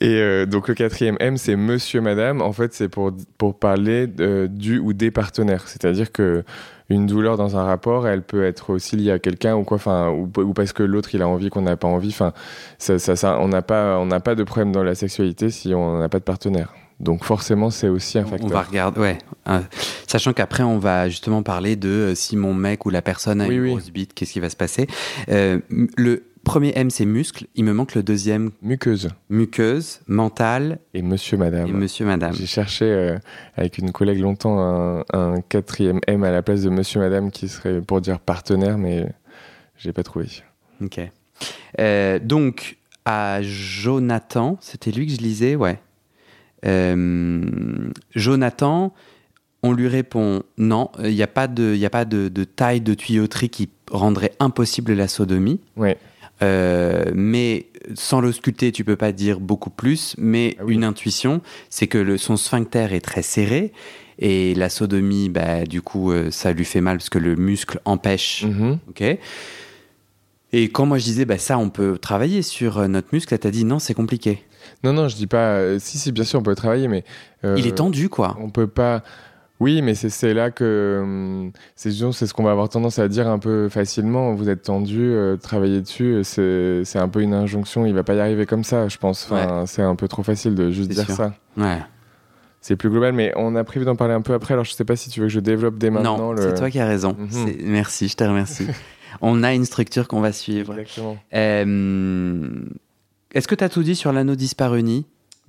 Et 0.00 0.14
euh, 0.14 0.46
donc 0.46 0.68
le 0.68 0.74
quatrième 0.74 1.16
M, 1.20 1.36
c'est 1.36 1.56
monsieur, 1.56 2.00
madame. 2.00 2.40
En 2.40 2.52
fait, 2.52 2.72
c'est 2.72 2.88
pour, 2.88 3.12
pour 3.36 3.58
parler 3.58 4.06
du 4.06 4.78
ou 4.78 4.92
des 4.92 5.10
partenaires. 5.10 5.68
C'est-à-dire 5.68 6.10
que 6.12 6.42
une 6.88 7.06
douleur 7.06 7.36
dans 7.36 7.56
un 7.56 7.64
rapport, 7.64 8.08
elle 8.08 8.22
peut 8.22 8.44
être 8.44 8.70
aussi 8.70 8.96
liée 8.96 9.12
à 9.12 9.18
quelqu'un 9.18 9.54
ou 9.54 9.62
quoi, 9.62 9.76
enfin, 9.76 10.10
ou, 10.10 10.52
parce 10.52 10.72
que 10.72 10.82
l'autre 10.82 11.14
il 11.14 11.22
a 11.22 11.28
envie 11.28 11.48
qu'on 11.48 11.62
n'a 11.62 11.76
pas 11.76 11.86
envie. 11.86 12.08
Enfin, 12.08 12.32
ça, 12.78 12.98
ça, 12.98 13.14
ça, 13.14 13.38
on 13.40 13.48
n'a 13.48 13.62
pas, 13.62 13.98
on 13.98 14.06
n'a 14.06 14.20
pas 14.20 14.34
de 14.34 14.42
problème 14.42 14.72
dans 14.72 14.82
la 14.82 14.94
sexualité 14.94 15.50
si 15.50 15.72
on 15.74 15.98
n'a 15.98 16.08
pas 16.08 16.18
de 16.18 16.24
partenaire. 16.24 16.74
Donc 16.98 17.24
forcément, 17.24 17.70
c'est 17.70 17.88
aussi 17.88 18.18
un 18.18 18.24
facteur. 18.24 18.50
On 18.50 18.52
va 18.52 18.62
regarder, 18.62 19.00
ouais. 19.00 19.18
Euh, 19.48 19.60
sachant 20.06 20.34
qu'après, 20.34 20.64
on 20.64 20.78
va 20.78 21.08
justement 21.08 21.42
parler 21.42 21.74
de 21.74 21.88
euh, 21.88 22.14
si 22.14 22.36
mon 22.36 22.52
mec 22.52 22.84
ou 22.84 22.90
la 22.90 23.00
personne 23.00 23.40
a 23.40 23.46
une 23.46 23.68
grosse 23.68 23.90
bite, 23.90 24.12
qu'est-ce 24.12 24.32
qui 24.32 24.40
va 24.40 24.50
se 24.50 24.56
passer. 24.56 24.86
Euh, 25.30 25.60
le 25.96 26.24
premier 26.44 26.72
M, 26.76 26.90
c'est 26.90 27.04
muscle. 27.04 27.46
Il 27.54 27.64
me 27.64 27.72
manque 27.72 27.94
le 27.94 28.02
deuxième. 28.02 28.50
Muqueuse. 28.62 29.10
Muqueuse, 29.28 30.00
mental. 30.06 30.78
Et 30.94 31.02
monsieur, 31.02 31.36
madame. 31.36 31.68
Et 31.68 31.72
monsieur, 31.72 32.06
madame. 32.06 32.34
J'ai 32.34 32.46
cherché 32.46 33.16
avec 33.56 33.78
une 33.78 33.92
collègue 33.92 34.20
longtemps 34.20 34.60
un, 34.60 35.04
un, 35.12 35.40
quatrième 35.40 36.00
M 36.06 36.24
à 36.24 36.30
la 36.30 36.42
place 36.42 36.62
de 36.62 36.70
monsieur, 36.70 37.00
madame 37.00 37.30
qui 37.30 37.48
serait 37.48 37.80
pour 37.80 38.00
dire 38.00 38.18
partenaire, 38.20 38.78
mais 38.78 39.06
j'ai 39.76 39.92
pas 39.92 40.02
trouvé. 40.02 40.26
Ok. 40.82 41.00
donc, 42.22 42.78
à 43.04 43.42
Jonathan, 43.42 44.58
c'était 44.60 44.90
lui 44.90 45.06
que 45.06 45.12
je 45.12 45.18
lisais, 45.18 45.56
ouais. 45.56 45.78
Euh, 46.66 47.90
Jonathan, 48.14 48.92
on 49.62 49.72
lui 49.72 49.88
répond 49.88 50.42
non, 50.58 50.90
il 51.02 51.14
n'y 51.14 51.22
a 51.22 51.26
pas, 51.26 51.48
de, 51.48 51.74
y 51.74 51.86
a 51.86 51.90
pas 51.90 52.04
de, 52.04 52.44
taille 52.44 52.80
de 52.80 52.94
tuyauterie 52.94 53.50
qui 53.50 53.70
rendrait 53.90 54.32
impossible 54.38 54.92
la 54.92 55.08
sodomie. 55.08 55.60
Euh, 56.42 57.04
mais 57.14 57.66
sans 57.94 58.20
l'ausculter, 58.20 58.72
tu 58.72 58.84
peux 58.84 58.96
pas 58.96 59.12
dire 59.12 59.40
beaucoup 59.40 59.70
plus. 59.70 60.14
Mais 60.18 60.56
ah 60.58 60.64
une 60.68 60.84
intuition, 60.84 61.42
c'est 61.68 61.86
que 61.86 61.98
le, 61.98 62.18
son 62.18 62.36
sphincter 62.36 62.88
est 62.92 63.00
très 63.00 63.22
serré. 63.22 63.72
Et 64.18 64.54
la 64.54 64.68
sodomie, 64.68 65.28
bah, 65.28 65.64
du 65.64 65.80
coup, 65.80 66.12
euh, 66.12 66.30
ça 66.30 66.52
lui 66.52 66.64
fait 66.64 66.80
mal 66.82 66.98
parce 66.98 67.08
que 67.08 67.18
le 67.18 67.36
muscle 67.36 67.80
empêche. 67.84 68.44
Ok 68.88 69.18
et 70.52 70.68
quand 70.68 70.84
moi 70.84 70.98
je 70.98 71.04
disais, 71.04 71.24
bah, 71.24 71.38
ça, 71.38 71.58
on 71.58 71.70
peut 71.70 71.96
travailler 71.96 72.42
sur 72.42 72.88
notre 72.88 73.06
muscle, 73.12 73.32
elle 73.32 73.38
t'a 73.38 73.52
dit 73.52 73.64
non, 73.64 73.78
c'est 73.78 73.94
compliqué. 73.94 74.42
Non, 74.82 74.92
non, 74.92 75.08
je 75.08 75.16
dis 75.16 75.26
pas. 75.26 75.56
Euh, 75.56 75.78
si, 75.78 75.98
si, 75.98 76.12
bien 76.12 76.24
sûr, 76.24 76.40
on 76.40 76.42
peut 76.42 76.54
travailler, 76.54 76.88
mais. 76.88 77.04
Euh, 77.44 77.56
il 77.58 77.66
est 77.66 77.76
tendu, 77.76 78.08
quoi. 78.08 78.36
On 78.40 78.50
peut 78.50 78.66
pas. 78.66 79.02
Oui, 79.60 79.82
mais 79.82 79.94
c'est 79.94 80.32
là 80.32 80.50
que 80.50 81.00
hum, 81.02 81.52
c'est 81.76 81.90
c'est 81.90 82.26
ce 82.26 82.32
qu'on 82.32 82.42
va 82.42 82.50
avoir 82.50 82.70
tendance 82.70 82.98
à 82.98 83.08
dire 83.08 83.28
un 83.28 83.38
peu 83.38 83.68
facilement. 83.68 84.32
Vous 84.32 84.48
êtes 84.48 84.62
tendu, 84.62 85.02
euh, 85.02 85.36
travailler 85.36 85.82
dessus, 85.82 86.22
c'est 86.24 86.96
un 86.96 87.08
peu 87.08 87.20
une 87.20 87.34
injonction. 87.34 87.84
Il 87.84 87.92
va 87.94 88.02
pas 88.02 88.14
y 88.14 88.20
arriver 88.20 88.46
comme 88.46 88.64
ça, 88.64 88.88
je 88.88 88.96
pense. 88.96 89.28
Enfin, 89.30 89.66
c'est 89.66 89.82
un 89.82 89.96
peu 89.96 90.08
trop 90.08 90.22
facile 90.22 90.54
de 90.54 90.70
juste 90.70 90.90
dire 90.90 91.10
ça. 91.10 91.34
Ouais. 91.58 91.76
C'est 92.62 92.76
plus 92.76 92.90
global, 92.90 93.14
mais 93.14 93.32
on 93.36 93.56
a 93.56 93.64
prévu 93.64 93.86
d'en 93.86 93.96
parler 93.96 94.12
un 94.14 94.22
peu 94.22 94.32
après. 94.34 94.54
Alors 94.54 94.64
je 94.64 94.72
sais 94.72 94.84
pas 94.84 94.96
si 94.96 95.10
tu 95.10 95.20
veux 95.20 95.26
que 95.26 95.32
je 95.32 95.40
développe 95.40 95.76
dès 95.78 95.90
maintenant. 95.90 96.32
Non, 96.32 96.36
c'est 96.36 96.54
toi 96.54 96.70
qui 96.70 96.78
as 96.78 96.86
raison. 96.86 97.14
Mhm. 97.18 97.56
Merci, 97.64 98.08
je 98.08 98.16
te 98.16 98.24
remercie. 98.24 98.66
on 99.20 99.42
a 99.42 99.52
une 99.52 99.66
structure 99.66 100.08
qu'on 100.08 100.20
va 100.20 100.32
suivre. 100.32 100.78
Exactement. 100.78 101.18
Est-ce 101.32 102.64
que 103.46 103.54
tu 103.54 103.64
as 103.64 103.68
tout 103.68 103.82
dit 103.82 103.94
sur 103.94 104.10
l'anneau 104.12 104.34
disparu 104.34 104.82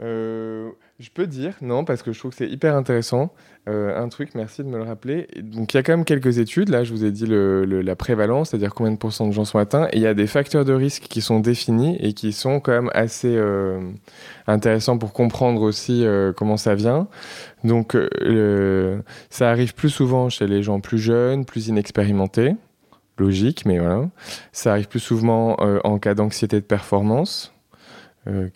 euh, 0.01 0.70
Je 1.01 1.10
peux 1.12 1.25
dire, 1.25 1.55
non, 1.62 1.84
parce 1.84 2.03
que 2.03 2.12
je 2.12 2.20
trouve 2.20 2.29
que 2.29 2.38
c'est 2.38 2.48
hyper 2.48 2.75
intéressant. 2.75 3.34
Euh, 3.67 4.00
un 4.00 4.08
truc, 4.08 4.36
merci 4.36 4.63
de 4.63 4.67
me 4.67 4.77
le 4.77 4.84
rappeler. 4.84 5.27
Donc, 5.41 5.74
il 5.74 5.77
y 5.77 5.79
a 5.79 5.84
quand 5.84 5.93
même 5.93 6.05
quelques 6.05 6.38
études. 6.38 6.70
Là, 6.70 6.84
je 6.84 6.91
vous 6.93 7.03
ai 7.03 7.10
dit 7.10 7.25
la 7.27 7.96
prévalence, 7.96 8.50
c'est-à-dire 8.51 8.75
combien 8.75 8.91
de 8.91 8.98
pourcents 8.98 9.25
de 9.25 9.31
gens 9.31 9.43
sont 9.43 9.58
atteints. 9.58 9.88
Et 9.93 9.98
il 9.98 10.01
y 10.03 10.05
a 10.05 10.13
des 10.13 10.27
facteurs 10.27 10.63
de 10.63 10.74
risque 10.74 11.08
qui 11.10 11.22
sont 11.22 11.39
définis 11.39 11.98
et 12.01 12.13
qui 12.13 12.31
sont 12.31 12.60
quand 12.60 12.74
même 12.74 12.91
assez 12.93 13.36
euh, 13.36 13.81
intéressants 14.46 15.00
pour 15.00 15.12
comprendre 15.12 15.63
aussi 15.63 16.05
comment 16.38 16.58
ça 16.58 16.75
vient. 16.75 17.08
Donc, 17.63 17.98
ça 19.31 19.50
arrive 19.50 19.74
plus 19.74 19.89
souvent 19.89 20.29
chez 20.29 20.46
les 20.46 20.62
gens 20.62 20.81
plus 20.81 21.00
jeunes, 21.00 21.46
plus 21.46 21.67
inexpérimentés. 21.67 22.55
Logique, 23.17 23.65
mais 23.65 23.79
voilà. 23.79 24.08
Ça 24.51 24.74
arrive 24.74 24.88
plus 24.88 25.00
souvent 25.00 25.55
en 25.55 25.98
cas 25.98 26.13
d'anxiété 26.13 26.58
de 26.58 26.65
performance 26.65 27.55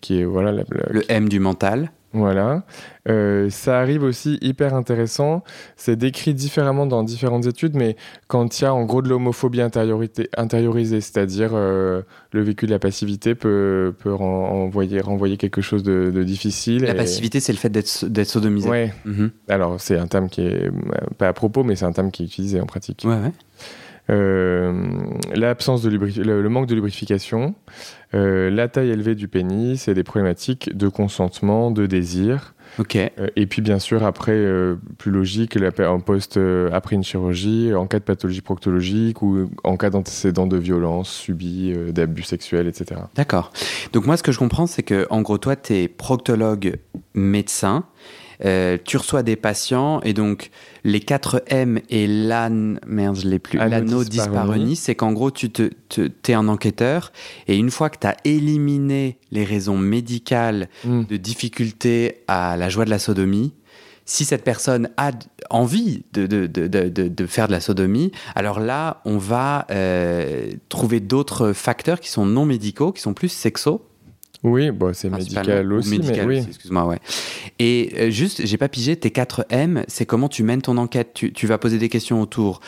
qui 0.00 0.20
est 0.20 0.24
voilà 0.24 0.52
le 0.52 1.02
M 1.10 1.28
du 1.28 1.40
mental. 1.40 1.90
Voilà. 2.16 2.64
Euh, 3.08 3.50
ça 3.50 3.78
arrive 3.78 4.02
aussi 4.02 4.38
hyper 4.40 4.74
intéressant. 4.74 5.44
C'est 5.76 5.96
décrit 5.96 6.34
différemment 6.34 6.86
dans 6.86 7.02
différentes 7.02 7.46
études, 7.46 7.74
mais 7.74 7.96
quand 8.26 8.58
il 8.58 8.64
y 8.64 8.66
a 8.66 8.74
en 8.74 8.84
gros 8.84 9.02
de 9.02 9.08
l'homophobie 9.08 9.60
intériorisée, 9.60 11.00
c'est-à-dire 11.00 11.50
euh, 11.52 12.02
le 12.32 12.42
vécu 12.42 12.66
de 12.66 12.70
la 12.70 12.78
passivité 12.78 13.34
peut, 13.34 13.94
peut 13.98 14.14
renvoyer, 14.14 15.00
renvoyer 15.00 15.36
quelque 15.36 15.60
chose 15.60 15.82
de, 15.82 16.22
difficile. 16.22 16.84
La 16.84 16.94
passivité, 16.94 17.40
c'est 17.40 17.52
le 17.52 17.58
fait 17.58 17.70
d'être 17.70 18.28
sodomisé. 18.28 18.68
Ouais. 18.68 18.94
Mhm. 19.04 19.30
Alors, 19.48 19.80
c'est 19.80 19.98
un 19.98 20.06
terme 20.06 20.28
qui 20.28 20.40
est 20.40 20.70
pas 21.18 21.28
à 21.28 21.32
propos, 21.32 21.62
mais 21.62 21.76
c'est 21.76 21.84
un 21.84 21.92
terme 21.92 22.10
qui 22.10 22.22
est 22.22 22.26
utilisé 22.26 22.60
en 22.60 22.66
pratique. 22.66 23.02
Ouais, 23.04 23.14
ouais. 23.14 23.32
Euh, 24.08 24.86
l'absence 25.34 25.82
de 25.82 25.90
le, 25.90 26.48
manque 26.48 26.66
de 26.66 26.74
lubrification, 26.74 27.54
euh, 28.14 28.50
la 28.50 28.68
taille 28.68 28.90
élevée 28.90 29.14
du 29.14 29.26
pénis 29.26 29.88
et 29.88 29.94
des 29.94 30.04
problématiques 30.04 30.76
de 30.76 30.88
consentement, 30.88 31.70
de 31.70 31.86
désir. 31.86 32.54
Euh, 32.96 33.28
et 33.36 33.46
puis 33.46 33.62
bien 33.62 33.78
sûr 33.78 34.04
après 34.04 34.44
plus 34.98 35.10
logique 35.10 35.56
en 35.78 36.00
poste 36.00 36.38
après 36.72 36.96
une 36.96 37.04
chirurgie, 37.04 37.72
en 37.74 37.86
cas 37.86 37.98
de 37.98 38.04
pathologie 38.04 38.42
proctologique 38.42 39.22
ou 39.22 39.48
en 39.64 39.76
cas 39.76 39.90
d'antécédent 39.90 40.46
de 40.46 40.56
violence 40.56 41.10
subie, 41.10 41.74
d'abus 41.92 42.22
sexuels, 42.22 42.66
etc. 42.66 43.00
D'accord. 43.14 43.52
Donc 43.92 44.06
moi 44.06 44.16
ce 44.16 44.22
que 44.22 44.32
je 44.32 44.38
comprends 44.38 44.66
c'est 44.66 44.82
que 44.82 45.06
en 45.10 45.22
gros 45.22 45.38
toi 45.38 45.56
tu 45.56 45.74
es 45.74 45.88
proctologue 45.88 46.78
médecin 47.14 47.84
euh, 48.44 48.78
tu 48.84 48.96
reçois 48.96 49.22
des 49.22 49.36
patients 49.36 50.00
et 50.02 50.12
donc 50.12 50.50
les 50.84 51.00
4 51.00 51.44
M 51.48 51.80
et 51.90 52.06
l'an, 52.06 52.76
merde, 52.86 53.16
je 53.16 53.28
l'ai 53.28 53.38
plus, 53.38 53.58
l'anneau 53.58 54.04
disparunis, 54.04 54.76
c'est 54.76 54.94
qu'en 54.94 55.12
gros, 55.12 55.30
tu 55.30 55.50
te, 55.50 55.70
es 56.28 56.34
un 56.34 56.48
enquêteur 56.48 57.12
et 57.48 57.56
une 57.56 57.70
fois 57.70 57.90
que 57.90 57.98
tu 57.98 58.06
as 58.06 58.16
éliminé 58.24 59.18
les 59.30 59.44
raisons 59.44 59.78
médicales 59.78 60.68
hmm. 60.84 61.04
de 61.04 61.16
difficulté 61.16 62.22
à 62.28 62.56
la 62.56 62.68
joie 62.68 62.84
de 62.84 62.90
la 62.90 62.98
sodomie, 62.98 63.52
si 64.06 64.24
cette 64.24 64.44
personne 64.44 64.88
a 64.96 65.10
envie 65.50 66.04
de, 66.12 66.26
de, 66.26 66.46
de, 66.46 66.68
de, 66.68 67.26
faire 67.26 67.48
de 67.48 67.52
la 67.52 67.60
sodomie, 67.60 68.12
alors 68.36 68.60
là, 68.60 69.00
on 69.04 69.18
va 69.18 69.66
euh, 69.70 70.52
trouver 70.68 71.00
d'autres 71.00 71.52
facteurs 71.52 71.98
qui 71.98 72.08
sont 72.08 72.24
non 72.24 72.46
médicaux, 72.46 72.92
qui 72.92 73.02
sont 73.02 73.14
plus 73.14 73.28
sexos, 73.28 73.80
oui, 74.46 74.70
bon, 74.70 74.94
c'est 74.94 75.10
médical 75.10 75.72
aussi, 75.72 75.98
mais 75.98 76.24
oui. 76.24 76.38
excuse-moi, 76.46 76.86
ouais. 76.86 77.00
Et 77.58 77.92
euh, 77.98 78.10
juste, 78.10 78.46
j'ai 78.46 78.56
pas 78.56 78.68
pigé, 78.68 78.94
tes 78.94 79.10
4 79.10 79.46
M, 79.50 79.82
c'est 79.88 80.06
comment 80.06 80.28
tu 80.28 80.44
mènes 80.44 80.62
ton 80.62 80.76
enquête? 80.76 81.10
Tu, 81.14 81.32
tu 81.32 81.48
vas 81.48 81.58
poser 81.58 81.78
des 81.78 81.88
questions 81.88 82.20
autour 82.20 82.60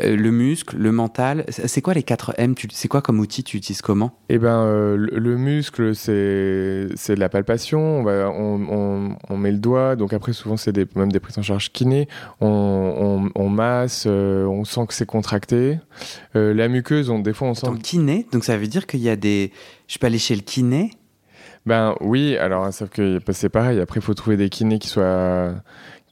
euh, 0.00 0.16
le 0.16 0.30
muscle, 0.30 0.76
le 0.76 0.92
mental. 0.92 1.44
C'est 1.48 1.82
quoi 1.82 1.94
les 1.94 2.04
4 2.04 2.34
M? 2.38 2.54
C'est 2.70 2.86
quoi 2.86 3.02
comme 3.02 3.18
outil 3.18 3.42
Tu 3.42 3.56
utilises 3.56 3.82
comment? 3.82 4.16
Eh 4.28 4.38
ben, 4.38 4.62
euh, 4.62 4.96
le, 4.96 5.36
muscle, 5.36 5.96
c'est 5.96 6.12
de 6.12 7.20
la 7.20 7.28
palpation. 7.28 7.80
On, 7.80 8.02
va, 8.04 8.30
on, 8.30 9.16
on, 9.28 9.36
met 9.36 9.50
le 9.50 9.58
doigt. 9.58 9.96
Donc 9.96 10.12
après, 10.12 10.32
souvent, 10.32 10.56
c'est 10.56 10.76
même 10.94 11.10
des 11.10 11.20
prises 11.20 11.38
en 11.38 11.42
charge 11.42 11.72
kiné. 11.72 12.06
On, 12.40 13.48
masse, 13.50 14.06
on 14.06 14.64
sent 14.64 14.86
que 14.86 14.94
c'est 14.94 15.06
contracté. 15.06 15.80
la 16.34 16.68
muqueuse, 16.68 17.10
on, 17.10 17.18
des 17.18 17.32
fois, 17.32 17.48
on 17.48 17.54
sent. 17.54 17.66
Donc 17.66 17.80
kiné, 17.80 18.26
donc 18.30 18.44
ça 18.44 18.56
veut 18.56 18.68
dire 18.68 18.86
qu'il 18.86 19.00
y 19.00 19.08
a 19.08 19.16
des. 19.16 19.50
Je 19.88 19.98
peux 19.98 20.06
aller 20.06 20.18
chez 20.18 20.36
le 20.36 20.42
kiné? 20.42 20.92
Ben 21.66 21.96
oui, 22.00 22.36
alors 22.36 22.72
sauf 22.72 22.90
que 22.90 23.18
c'est 23.32 23.48
pareil. 23.48 23.80
Après, 23.80 23.98
il 24.00 24.02
faut 24.02 24.14
trouver 24.14 24.36
des 24.36 24.48
kinés 24.48 24.78
qui 24.78 24.88
soient 24.88 25.52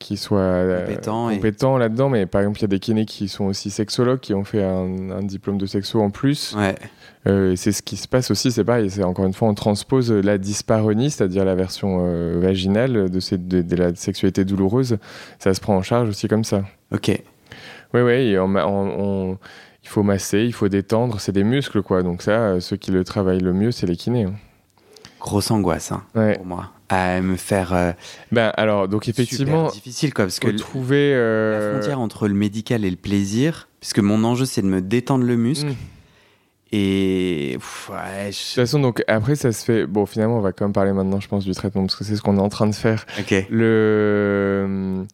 qui 0.00 0.16
soient 0.16 0.38
euh, 0.38 0.84
compétents, 1.30 1.78
là-dedans. 1.78 2.11
Mais 2.11 2.26
par 2.26 2.42
exemple, 2.42 2.58
il 2.58 2.62
y 2.62 2.64
a 2.66 2.68
des 2.68 2.78
kinés 2.78 3.06
qui 3.06 3.28
sont 3.28 3.44
aussi 3.44 3.70
sexologues, 3.70 4.20
qui 4.20 4.34
ont 4.34 4.44
fait 4.44 4.62
un, 4.62 5.23
diplôme 5.23 5.56
de 5.56 5.66
sexo 5.66 6.00
en 6.00 6.11
plus. 6.11 6.54
Ouais. 6.56 6.75
Euh, 7.26 7.54
c'est 7.56 7.73
ce 7.73 7.82
qui 7.82 7.96
se 7.96 8.06
passe 8.06 8.30
aussi, 8.30 8.52
c'est 8.52 8.64
pareil. 8.64 8.90
C'est 8.90 9.04
encore 9.04 9.25
une 9.25 9.32
fois, 9.32 9.49
on 9.49 9.54
transpose 9.54 10.12
la 10.12 10.37
dysparonie, 10.37 11.11
c'est-à-dire 11.11 11.44
la 11.44 11.54
version 11.54 12.04
euh, 12.04 12.38
vaginale 12.38 13.08
de, 13.08 13.62
de, 13.62 13.76
la 13.76 13.94
sexualité 13.94 14.44
douloureuse. 14.44 14.99
Ça 15.38 15.54
se 15.54 15.61
prend 15.61 15.76
en 15.76 15.82
charge 15.82 16.08
aussi 16.08 16.28
comme 16.28 16.44
ça. 16.44 16.64
Ok. 16.92 17.08
Oui, 17.94 18.00
oui. 18.02 18.37
On, 18.38 19.38
il 19.82 19.88
faut 19.88 20.02
masser, 20.02 20.40
il 20.40 20.52
faut 20.52 20.68
détendre. 20.68 21.20
C'est 21.20 21.32
des 21.32 21.44
muscles, 21.44 21.82
quoi. 21.82 22.02
Donc 22.02 22.20
ça, 22.20 22.61
ceux 22.61 22.76
qui 22.76 22.90
le 22.90 23.04
travaillent 23.04 23.40
le 23.40 23.52
mieux, 23.52 23.70
c'est 23.70 23.87
les 23.87 23.96
kinés. 23.96 24.25
Hein 24.25 24.34
grosse 25.25 25.50
angoisse 25.50 25.90
hein, 25.90 26.04
pour 26.12 26.45
moi 26.45 26.71
à 26.90 27.23
me 27.23 27.37
faire 27.37 27.73
euh, 27.73 27.93
ben 28.31 28.52
alors 28.59 28.88
donc 28.88 29.09
effectivement 29.09 29.69
difficile 29.69 30.12
quoi 30.12 30.26
parce 30.26 30.38
que 30.38 30.49
trouver 30.49 31.12
euh, 31.14 31.73
la 31.73 31.78
frontière 31.78 31.99
entre 31.99 32.28
le 32.28 32.35
médical 32.35 32.85
et 32.85 32.90
le 32.90 32.97
plaisir 32.97 33.69
puisque 33.81 34.00
mon 34.00 34.23
enjeu 34.23 34.45
c'est 34.45 34.61
de 34.61 34.66
me 34.66 34.83
détendre 34.83 35.25
le 35.25 35.37
muscle 35.37 35.71
hmm. 35.71 36.73
et 36.73 37.57
de 37.57 38.26
toute 38.26 38.37
façon 38.37 38.81
donc 38.81 39.02
après 39.09 39.35
ça 39.35 39.52
se 39.52 39.64
fait 39.64 39.87
bon 39.87 40.04
finalement 40.04 40.37
on 40.37 40.43
va 40.43 40.52
quand 40.52 40.66
même 40.66 40.75
parler 40.75 40.93
maintenant 40.93 41.21
je 41.21 41.28
pense 41.28 41.47
du 41.47 41.52
traitement 41.52 41.83
parce 41.83 41.97
que 41.97 42.04
c'est 42.04 42.16
ce 42.16 42.23
qu'on 42.23 42.37
est 42.37 42.43
en 42.43 42.50
train 42.50 42.66
de 42.66 42.75
faire 42.75 43.07
Ok. 43.19 43.47
le 43.49 45.07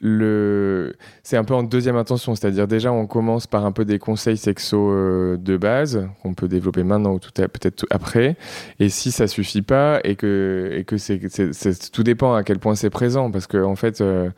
le... 0.00 0.94
c'est 1.22 1.36
un 1.36 1.44
peu 1.44 1.54
en 1.54 1.62
deuxième 1.62 1.96
intention, 1.96 2.34
c'est-à-dire 2.34 2.68
déjà 2.68 2.92
on 2.92 3.06
commence 3.06 3.46
par 3.46 3.64
un 3.64 3.72
peu 3.72 3.84
des 3.84 3.98
conseils 3.98 4.36
sexo 4.36 4.90
euh, 4.90 5.36
de 5.38 5.56
base 5.56 6.06
qu'on 6.22 6.34
peut 6.34 6.48
développer 6.48 6.82
maintenant 6.82 7.14
ou 7.14 7.18
tout 7.18 7.30
peut-être 7.34 7.86
après, 7.90 8.36
et 8.78 8.90
si 8.90 9.10
ça 9.10 9.26
suffit 9.26 9.62
pas 9.62 10.00
et 10.04 10.16
que 10.16 10.70
et 10.72 10.84
que 10.84 10.98
c'est, 10.98 11.90
tout 11.90 12.02
dépend 12.02 12.34
à 12.34 12.42
quel 12.42 12.58
point 12.58 12.74
c'est 12.74 12.90
présent 12.90 13.30
parce 13.30 13.46
qu'en 13.46 13.64
en 13.64 13.76
fait 13.76 14.00
il 14.00 14.06
euh, 14.06 14.28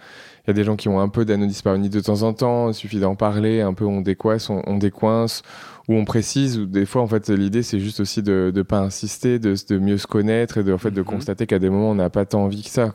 y 0.47 0.51
a 0.51 0.55
des 0.55 0.63
gens 0.63 0.77
qui 0.77 0.89
ont 0.89 1.01
un 1.01 1.09
peu 1.09 1.25
d'anodyspareunie 1.25 1.91
de 1.91 2.01
temps 2.01 2.23
en 2.23 2.33
temps, 2.33 2.69
il 2.69 2.75
suffit 2.75 3.01
d'en 3.01 3.17
parler, 3.17 3.61
un 3.61 3.75
peu 3.75 3.85
on 3.85 4.01
décoince, 4.01 4.51
on, 4.51 4.79
décoince 4.79 5.43
ou 5.89 5.95
on 5.95 6.05
précise, 6.05 6.59
ou 6.59 6.67
des 6.67 6.87
fois 6.87 7.03
en 7.03 7.09
fait 7.09 7.31
l'idée 7.31 7.65
c'est 7.65 7.81
juste 7.81 7.99
aussi 7.99 8.23
de 8.23 8.53
ne 8.55 8.63
pas 8.63 8.79
insister, 8.79 9.41
de, 9.41 9.57
de, 9.69 9.79
mieux 9.79 9.99
se 9.99 10.07
connaître 10.07 10.59
et 10.59 10.63
de, 10.63 10.73
en 10.73 10.79
fait, 10.79 10.93
de 10.93 11.03
mm-hmm. 11.03 11.05
constater 11.05 11.47
qu'à 11.47 11.59
des 11.59 11.69
moments 11.69 11.91
on 11.91 11.97
n'a 11.97 12.11
pas 12.11 12.25
tant 12.27 12.45
envie 12.45 12.63
que 12.63 12.71
ça. 12.71 12.93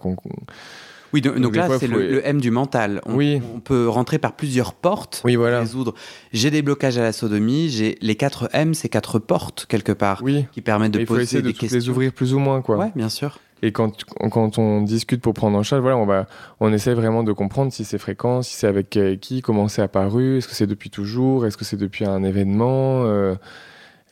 Oui, 1.14 1.22
donc, 1.22 1.56
là, 1.56 1.70
c'est 1.80 1.88
le, 1.88 2.26
M 2.28 2.42
du 2.42 2.50
mental. 2.50 3.02
On, 3.06 3.16
oui. 3.16 3.42
on 3.56 3.60
peut 3.60 3.88
rentrer 3.88 4.18
par 4.18 4.36
plusieurs 4.36 4.74
portes 4.74 5.22
oui, 5.24 5.36
voilà. 5.36 5.60
résoudre. 5.60 5.94
J'ai 6.34 6.50
des 6.50 6.62
blocages 6.62 6.98
à 6.98 7.04
la 7.04 7.12
sodomie, 7.12 7.70
j'ai 7.70 7.98
les 8.02 8.16
4 8.16 8.50
M, 8.54 8.74
c'est 8.74 8.90
quatre 8.90 9.20
portes 9.20 9.66
quelque 9.68 9.92
part 9.92 10.22
oui. 10.24 10.46
qui 10.52 10.62
permettent 10.62 10.94
de 10.94 11.06
poser 11.06 11.24
essayer 11.24 11.42
des 11.44 11.54
de 11.54 11.58
questions. 11.58 11.78
les 11.78 11.90
ouvrir 11.90 12.12
plus 12.14 12.34
ou 12.34 12.40
moins, 12.40 12.62
quoi. 12.62 12.78
Ouais, 12.78 12.92
bien 12.96 13.10
sûr. 13.10 13.40
Et 13.62 13.72
quand, 13.72 14.04
quand 14.30 14.58
on 14.58 14.82
discute 14.82 15.22
pour 15.22 15.34
prendre 15.34 15.58
en 15.58 15.64
charge, 15.64 15.82
voilà, 15.82 15.96
on, 15.98 16.06
va, 16.06 16.28
on 16.60 16.74
essaie 16.74 16.94
vraiment 16.94 17.24
de 17.24 17.32
comprendre 17.32 17.72
si 17.72 17.86
c'est 17.86 17.98
fréquent, 17.98 18.42
si 18.42 18.56
c'est 18.56 18.68
avec 18.68 19.00
qui, 19.22 19.42
comment 19.42 19.70
c'est 19.70 19.82
apparu, 19.82 20.38
est-ce 20.40 20.50
que 20.50 20.54
c'est 20.54 20.68
depuis 20.68 20.90
toujours, 20.90 21.46
est-ce 21.46 21.56
que 21.56 21.64
c'est 21.64 21.78
depuis 21.78 22.04
un 22.04 22.24
événement. 22.24 23.06
Euh, 23.06 23.36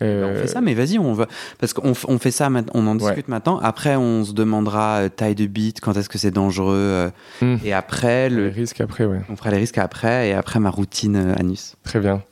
eh 0.01 0.21
ben, 0.21 0.25
on 0.25 0.35
fait 0.35 0.47
ça, 0.47 0.61
mais 0.61 0.73
vas-y, 0.73 0.97
on 0.97 1.13
va 1.13 1.27
parce 1.59 1.73
qu'on 1.73 1.93
on 2.07 2.17
fait 2.17 2.31
ça, 2.31 2.49
on 2.73 2.87
en 2.87 2.95
discute 2.95 3.27
maintenant. 3.27 3.59
Après, 3.59 3.95
on 3.95 4.23
se 4.23 4.33
demandera 4.33 5.01
euh, 5.01 5.09
taille 5.09 5.35
de 5.35 5.45
bite, 5.45 5.79
quand 5.79 5.95
est-ce 5.95 6.09
que 6.09 6.17
c'est 6.17 6.31
dangereux, 6.31 6.75
euh, 6.75 7.09
hmm. 7.41 7.57
et 7.63 7.73
après 7.73 8.29
le 8.29 8.45
les 8.45 8.49
risques 8.49 8.81
après, 8.81 9.05
ouais. 9.05 9.21
On 9.29 9.35
fera 9.35 9.51
les 9.51 9.57
risques 9.57 9.77
après, 9.77 10.29
et 10.29 10.33
après 10.33 10.59
ma 10.59 10.69
routine 10.69 11.15
euh, 11.15 11.35
anus. 11.37 11.75
Très 11.83 11.99
bien. 11.99 12.23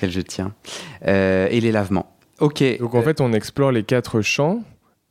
Quel 0.00 0.10
je 0.10 0.20
tiens. 0.20 0.52
et 1.04 1.60
les 1.60 1.72
lavements. 1.72 2.14
Ok. 2.40 2.62
Donc 2.78 2.94
en 2.94 3.02
fait, 3.02 3.20
on 3.20 3.32
explore 3.32 3.72
les 3.72 3.82
quatre 3.82 4.22
champs. 4.22 4.62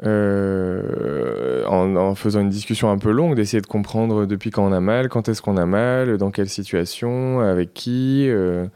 en, 0.03 2.15
faisant 2.15 2.39
une 2.39 2.49
discussion 2.49 2.89
un 2.89 2.97
peu 2.97 3.11
longue, 3.11 3.35
d'essayer 3.35 3.61
de 3.61 3.67
comprendre 3.67 4.25
depuis 4.25 4.49
quand 4.49 4.65
on 4.65 4.71
a 4.71 4.79
mal, 4.79 5.09
quand 5.09 5.27
est-ce 5.27 5.41
qu'on 5.41 5.57
a 5.57 5.65
mal, 5.65 6.17
dans 6.17 6.31
quelle 6.31 6.49
situation, 6.49 7.41
avec 7.41 7.73
qui. 7.73 8.27
Euh, 8.29 8.67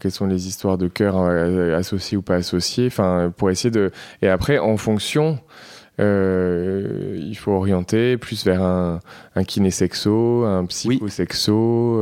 quelles 0.00 0.12
sont 0.12 0.26
les 0.26 0.48
histoires 0.48 0.78
de 0.78 0.88
cœur 0.88 1.16
euh, 1.18 1.76
associées 1.76 2.16
ou 2.16 2.22
pas 2.22 2.36
associées, 2.36 2.86
enfin, 2.86 3.32
pour 3.36 3.50
essayer 3.50 3.70
de... 3.70 3.90
Et 4.22 4.28
après, 4.28 4.58
en 4.58 4.76
fonction, 4.76 5.38
euh, 6.00 7.16
il 7.20 7.36
faut 7.36 7.52
orienter 7.52 8.16
plus 8.16 8.44
vers 8.44 8.62
un, 8.62 9.00
un 9.34 9.44
kinésexo, 9.44 10.44
un 10.44 10.64
psychosexo, 10.66 12.00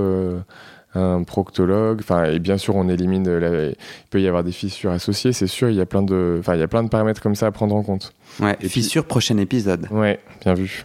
un 0.94 1.22
proctologue. 1.24 2.00
Enfin, 2.00 2.24
et 2.24 2.38
bien 2.38 2.56
sûr, 2.56 2.76
on 2.76 2.88
élimine. 2.88 3.26
il 3.26 3.76
peut 4.10 4.20
y 4.20 4.26
avoir 4.28 4.44
des 4.44 4.52
fissures 4.52 4.92
associées, 4.92 5.32
c'est 5.32 5.46
sûr. 5.46 5.68
Il 5.68 5.76
y 5.76 5.80
a 5.80 5.86
plein 5.86 6.02
de, 6.02 6.36
enfin, 6.40 6.54
il 6.54 6.60
y 6.60 6.64
a 6.64 6.68
plein 6.68 6.82
de 6.82 6.88
paramètres 6.88 7.20
comme 7.20 7.34
ça 7.34 7.46
à 7.46 7.50
prendre 7.50 7.74
en 7.74 7.82
compte. 7.82 8.12
Ouais. 8.40 8.56
fissures, 8.60 9.04
prochain 9.04 9.36
épisode. 9.36 9.86
Ouais, 9.90 10.20
bien 10.42 10.54
vu. 10.54 10.84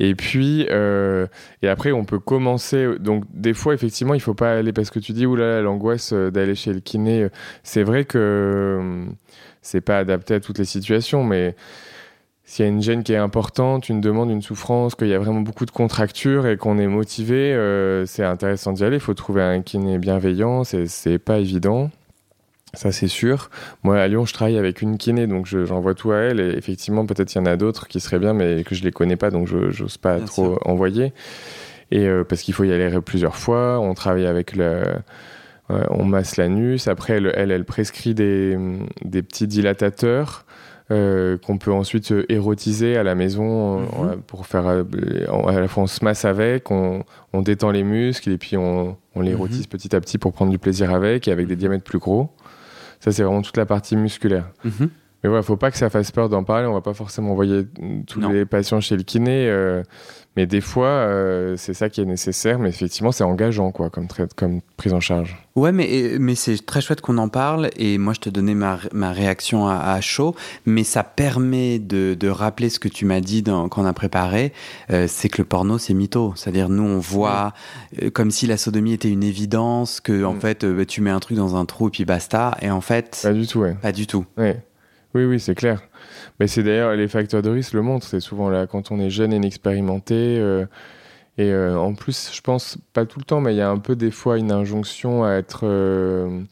Et 0.00 0.14
puis, 0.14 0.66
euh, 0.70 1.26
et 1.62 1.68
après, 1.68 1.92
on 1.92 2.04
peut 2.04 2.18
commencer. 2.18 2.98
Donc, 2.98 3.24
des 3.32 3.54
fois, 3.54 3.74
effectivement, 3.74 4.14
il 4.14 4.20
faut 4.20 4.34
pas 4.34 4.52
aller 4.52 4.72
parce 4.72 4.90
que 4.90 4.98
tu 4.98 5.12
dis, 5.12 5.26
oulala, 5.26 5.60
l'angoisse 5.62 6.12
euh, 6.12 6.30
d'aller 6.30 6.54
chez 6.54 6.72
le 6.72 6.80
kiné. 6.80 7.28
C'est 7.62 7.82
vrai 7.82 8.04
que 8.04 8.18
euh, 8.18 9.04
c'est 9.62 9.80
pas 9.80 9.98
adapté 9.98 10.34
à 10.34 10.40
toutes 10.40 10.58
les 10.58 10.64
situations, 10.64 11.24
mais 11.24 11.54
s'il 12.44 12.64
y 12.64 12.68
a 12.68 12.70
une 12.70 12.82
gêne 12.82 13.02
qui 13.04 13.12
est 13.12 13.16
importante, 13.16 13.88
une 13.88 14.00
demande, 14.00 14.30
une 14.30 14.42
souffrance, 14.42 14.94
qu'il 14.94 15.08
y 15.08 15.14
a 15.14 15.18
vraiment 15.18 15.40
beaucoup 15.40 15.64
de 15.66 15.70
contractures 15.70 16.46
et 16.46 16.56
qu'on 16.56 16.78
est 16.78 16.86
motivé, 16.86 17.54
c'est 18.06 18.24
intéressant 18.24 18.72
d'y 18.72 18.84
aller. 18.84 18.96
Il 18.96 19.00
faut 19.00 19.14
trouver 19.14 19.42
un 19.42 19.62
kiné 19.62 19.98
bienveillant, 19.98 20.62
c'est 20.64 21.18
pas 21.18 21.38
évident. 21.38 21.90
Ça, 22.76 22.92
c'est 22.92 23.08
sûr. 23.08 23.50
Moi, 23.82 23.98
à 23.98 24.06
Lyon, 24.08 24.24
je 24.26 24.32
travaille 24.32 24.58
avec 24.58 24.82
une 24.82 24.98
kiné, 24.98 25.26
donc 25.26 25.46
j'envoie 25.46 25.94
tout 25.94 26.12
à 26.12 26.16
elle. 26.18 26.40
Et 26.40 26.56
effectivement, 26.56 27.06
peut-être 27.06 27.34
il 27.34 27.38
y 27.38 27.40
en 27.40 27.46
a 27.46 27.56
d'autres 27.56 27.88
qui 27.88 28.00
seraient 28.00 28.18
bien, 28.18 28.34
mais 28.34 28.64
que 28.64 28.74
je 28.74 28.82
les 28.84 28.92
connais 28.92 29.16
pas, 29.16 29.30
donc 29.30 29.46
je 29.46 29.82
n'ose 29.82 29.96
pas 29.98 30.20
trop 30.20 30.58
envoyer. 30.64 31.12
Et 31.90 32.06
euh, 32.06 32.24
parce 32.24 32.42
qu'il 32.42 32.54
faut 32.54 32.64
y 32.64 32.72
aller 32.72 32.90
plusieurs 33.04 33.36
fois. 33.36 33.78
On 33.80 33.94
travaille 33.94 34.26
avec 34.26 34.56
le. 34.56 34.82
on 35.68 36.04
masse 36.04 36.36
l'anus. 36.36 36.88
Après, 36.88 37.14
elle, 37.14 37.32
elle, 37.34 37.64
prescrit 37.64 38.14
des, 38.14 38.56
des, 39.04 39.22
petits 39.22 39.46
dilatateurs 39.46 40.44
euh, 40.90 41.38
qu'on 41.38 41.56
peut 41.56 41.72
ensuite 41.72 42.12
euh, 42.12 42.26
érotiser 42.28 42.98
à 42.98 43.02
la 43.02 43.14
maison 43.14 43.80
Mhm. 43.80 44.20
pour 44.26 44.46
faire 44.46 44.66
à 44.66 44.74
la 45.60 45.68
fois 45.68 45.84
on 45.84 45.86
se 45.86 46.04
masse 46.04 46.26
avec, 46.26 46.70
on, 46.70 47.04
on 47.32 47.40
détend 47.40 47.70
les 47.70 47.84
muscles 47.84 48.30
et 48.30 48.36
puis 48.36 48.58
on, 48.58 48.96
on 49.14 49.20
l'érotise 49.22 49.60
Mhm. 49.60 49.66
petit 49.68 49.96
à 49.96 50.00
petit 50.02 50.18
pour 50.18 50.32
prendre 50.34 50.50
du 50.50 50.58
plaisir 50.58 50.92
avec 50.92 51.26
et 51.26 51.32
avec 51.32 51.46
des 51.46 51.56
diamètres 51.56 51.84
plus 51.84 51.98
gros. 51.98 52.28
Ça 53.04 53.12
c'est 53.12 53.22
vraiment 53.22 53.42
toute 53.42 53.58
la 53.58 53.66
partie 53.66 53.96
musculaire. 53.96 54.50
Mhm. 54.64 54.88
Mais 55.24 55.28
voilà, 55.30 55.42
faut 55.42 55.56
pas 55.56 55.70
que 55.70 55.78
ça 55.78 55.88
fasse 55.88 56.10
peur 56.12 56.28
d'en 56.28 56.44
parler. 56.44 56.66
On 56.66 56.74
va 56.74 56.82
pas 56.82 56.92
forcément 56.94 57.30
envoyer 57.32 57.64
tous 58.06 58.20
Non. 58.20 58.28
les 58.28 58.44
patients 58.44 58.80
chez 58.82 58.94
le 58.94 59.02
kiné, 59.04 59.48
euh, 59.48 59.82
mais 60.36 60.44
des 60.46 60.60
fois, 60.60 60.86
euh, 60.88 61.56
c'est 61.56 61.72
ça 61.72 61.88
qui 61.88 62.02
est 62.02 62.04
nécessaire. 62.04 62.58
Mais 62.58 62.68
effectivement, 62.68 63.10
c'est 63.10 63.24
engageant, 63.24 63.72
quoi, 63.72 63.88
comme, 63.88 64.60
prise 64.76 64.92
en 64.92 65.00
charge. 65.00 65.38
Ouais, 65.56 65.72
mais, 65.72 66.16
mais 66.20 66.34
c'est 66.34 66.66
très 66.66 66.82
chouette 66.82 67.00
qu'on 67.00 67.16
en 67.16 67.30
parle. 67.30 67.70
Et 67.78 67.96
moi, 67.96 68.12
je 68.12 68.20
te 68.20 68.28
donnais 68.28 68.52
ma, 68.54 68.78
ma 68.92 69.12
réaction 69.12 69.66
à, 69.66 69.76
à 69.76 70.00
chaud. 70.02 70.34
Mais 70.66 70.84
ça 70.84 71.02
permet 71.02 71.78
de, 71.78 72.12
de 72.12 72.28
rappeler 72.28 72.68
ce 72.68 72.78
que 72.78 72.88
tu 72.88 73.06
m'as 73.06 73.20
dit 73.20 73.42
dans- 73.42 73.70
quand 73.70 73.80
on 73.82 73.86
a 73.86 73.94
préparé. 73.94 74.52
euh, 74.90 75.06
c'est 75.08 75.30
que 75.30 75.40
le 75.40 75.46
porno, 75.46 75.78
c'est 75.78 75.94
mytho. 75.94 76.34
C'est-à-dire, 76.36 76.68
nous, 76.68 76.82
on 76.82 76.98
voit 76.98 77.54
comme 78.12 78.30
si 78.30 78.46
la 78.46 78.58
sodomie 78.58 78.92
était 78.92 79.08
une 79.10 79.22
évidence, 79.24 80.00
que 80.02 80.22
en 80.24 80.34
Mm. 80.34 80.40
fait, 80.40 80.64
bah, 80.66 80.84
tu 80.84 81.00
mets 81.00 81.08
un 81.10 81.20
truc 81.20 81.38
dans 81.38 81.56
un 81.56 81.64
trou 81.64 81.88
et 81.88 81.90
puis 81.90 82.04
basta. 82.04 82.58
Et 82.60 82.70
en 82.70 82.82
fait, 82.82 83.20
Pas 83.22 83.32
du 83.32 83.46
tout, 83.46 83.60
ouais. 83.60 83.74
pas 83.80 83.92
du 83.92 84.06
tout. 84.06 84.26
Ouais. 84.36 84.62
Oui, 85.14 85.24
oui, 85.24 85.38
c'est 85.38 85.54
clair. 85.54 85.80
Mais 86.40 86.48
c'est 86.48 86.62
d'ailleurs, 86.64 86.94
les 86.96 87.08
facteurs 87.08 87.42
de 87.42 87.50
risque 87.50 87.72
le 87.74 87.82
montrent. 87.82 88.06
C'est 88.06 88.20
souvent 88.20 88.50
là, 88.50 88.66
quand 88.66 88.90
on 88.90 88.98
est 89.00 89.10
jeune 89.10 89.32
et 89.32 89.36
inexpérimenté. 89.36 90.38
euh, 90.40 90.66
et 91.38 91.50
euh, 91.52 91.78
en 91.78 91.94
plus, 91.94 92.30
je 92.34 92.40
pense, 92.42 92.78
pas 92.94 93.06
tout 93.06 93.18
le 93.20 93.24
temps, 93.24 93.40
mais 93.40 93.54
il 93.54 93.58
y 93.58 93.62
a 93.62 93.70
un 93.70 93.78
peu 93.78 93.96
des 93.96 94.10
fois 94.12 94.38
une 94.38 94.52
injonction 94.52 95.24
à 95.24 95.32
être, 95.34 95.62
euh, 95.64 96.42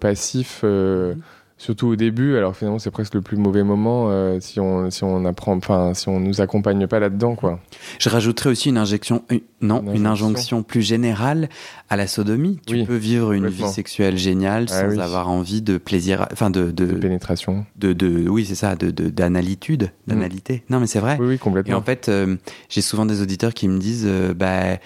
passif. 0.00 0.62
euh. 0.64 1.14
Surtout 1.62 1.88
au 1.88 1.96
début, 1.96 2.38
alors 2.38 2.56
finalement 2.56 2.78
c'est 2.78 2.90
presque 2.90 3.12
le 3.14 3.20
plus 3.20 3.36
mauvais 3.36 3.62
moment 3.62 4.06
euh, 4.08 4.38
si 4.40 4.58
on 4.60 4.90
si 4.90 5.04
on 5.04 5.26
apprend, 5.26 5.54
enfin 5.58 5.92
si 5.92 6.08
on 6.08 6.18
nous 6.18 6.40
accompagne 6.40 6.86
pas 6.86 7.00
là-dedans 7.00 7.34
quoi. 7.34 7.60
Je 7.98 8.08
rajouterais 8.08 8.48
aussi 8.48 8.70
une 8.70 8.78
injection, 8.78 9.24
une- 9.28 9.42
non, 9.60 9.82
Une 9.82 9.96
une 9.96 10.06
injonction. 10.06 10.62
plus 10.62 10.80
générale 10.80 11.50
à 11.90 11.96
la 11.98 12.06
sodomie. 12.06 12.58
Tu 12.66 12.76
Oui, 12.76 12.84
peux 12.86 12.96
vivre 12.96 13.32
une 13.32 13.42
vie 13.44 13.50
complètement. 13.50 13.72
sexuelle 13.72 14.16
géniale 14.16 14.68
Ah 14.70 14.80
sans 14.80 14.88
oui. 14.88 15.00
avoir 15.02 15.28
envie 15.28 15.60
de 15.60 15.76
plaisir, 15.76 16.26
enfin 16.32 16.48
de, 16.48 16.70
de, 16.70 16.86
De 16.86 16.92
pénétration. 16.94 17.66
de, 17.76 17.92
de- 17.92 18.26
oui, 18.26 18.46
c'est 18.46 18.54
ça, 18.54 18.74
de, 18.74 18.90
de- 18.90 19.10
d'analitude, 19.10 19.90
d'analité. 20.06 20.62
Non, 20.70 20.80
mais 20.80 20.86
c'est 20.86 21.00
vrai. 21.00 21.18
Oui 21.20 21.26
oui 21.26 21.34
Et 21.34 21.38
complètement. 21.38 21.76
en 21.76 21.82
fait, 21.82 22.08
euh, 22.08 22.36
j'ai 22.70 22.80
souvent 22.80 23.04
des 23.04 23.20
auditeurs 23.20 23.52
qui 23.52 23.68
me 23.68 23.78
disent, 23.78 24.06
euh, 24.08 24.32
bah, 24.32 24.78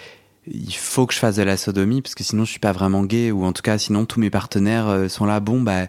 il 0.48 0.74
faut 0.74 1.06
que 1.06 1.14
je 1.14 1.20
fasse 1.20 1.36
de 1.36 1.44
la 1.44 1.56
sodomie 1.56 2.02
parce 2.02 2.16
que 2.16 2.24
sinon 2.24 2.44
je 2.44 2.50
suis 2.50 2.58
pas 2.58 2.72
vraiment 2.72 3.04
gay 3.04 3.30
ou 3.30 3.44
en 3.44 3.52
tout 3.52 3.62
cas 3.62 3.78
sinon 3.78 4.06
tous 4.06 4.18
mes 4.18 4.28
partenaires 4.30 5.04
sont 5.08 5.24
là. 5.24 5.38
Bon, 5.38 5.62
bah, 5.62 5.86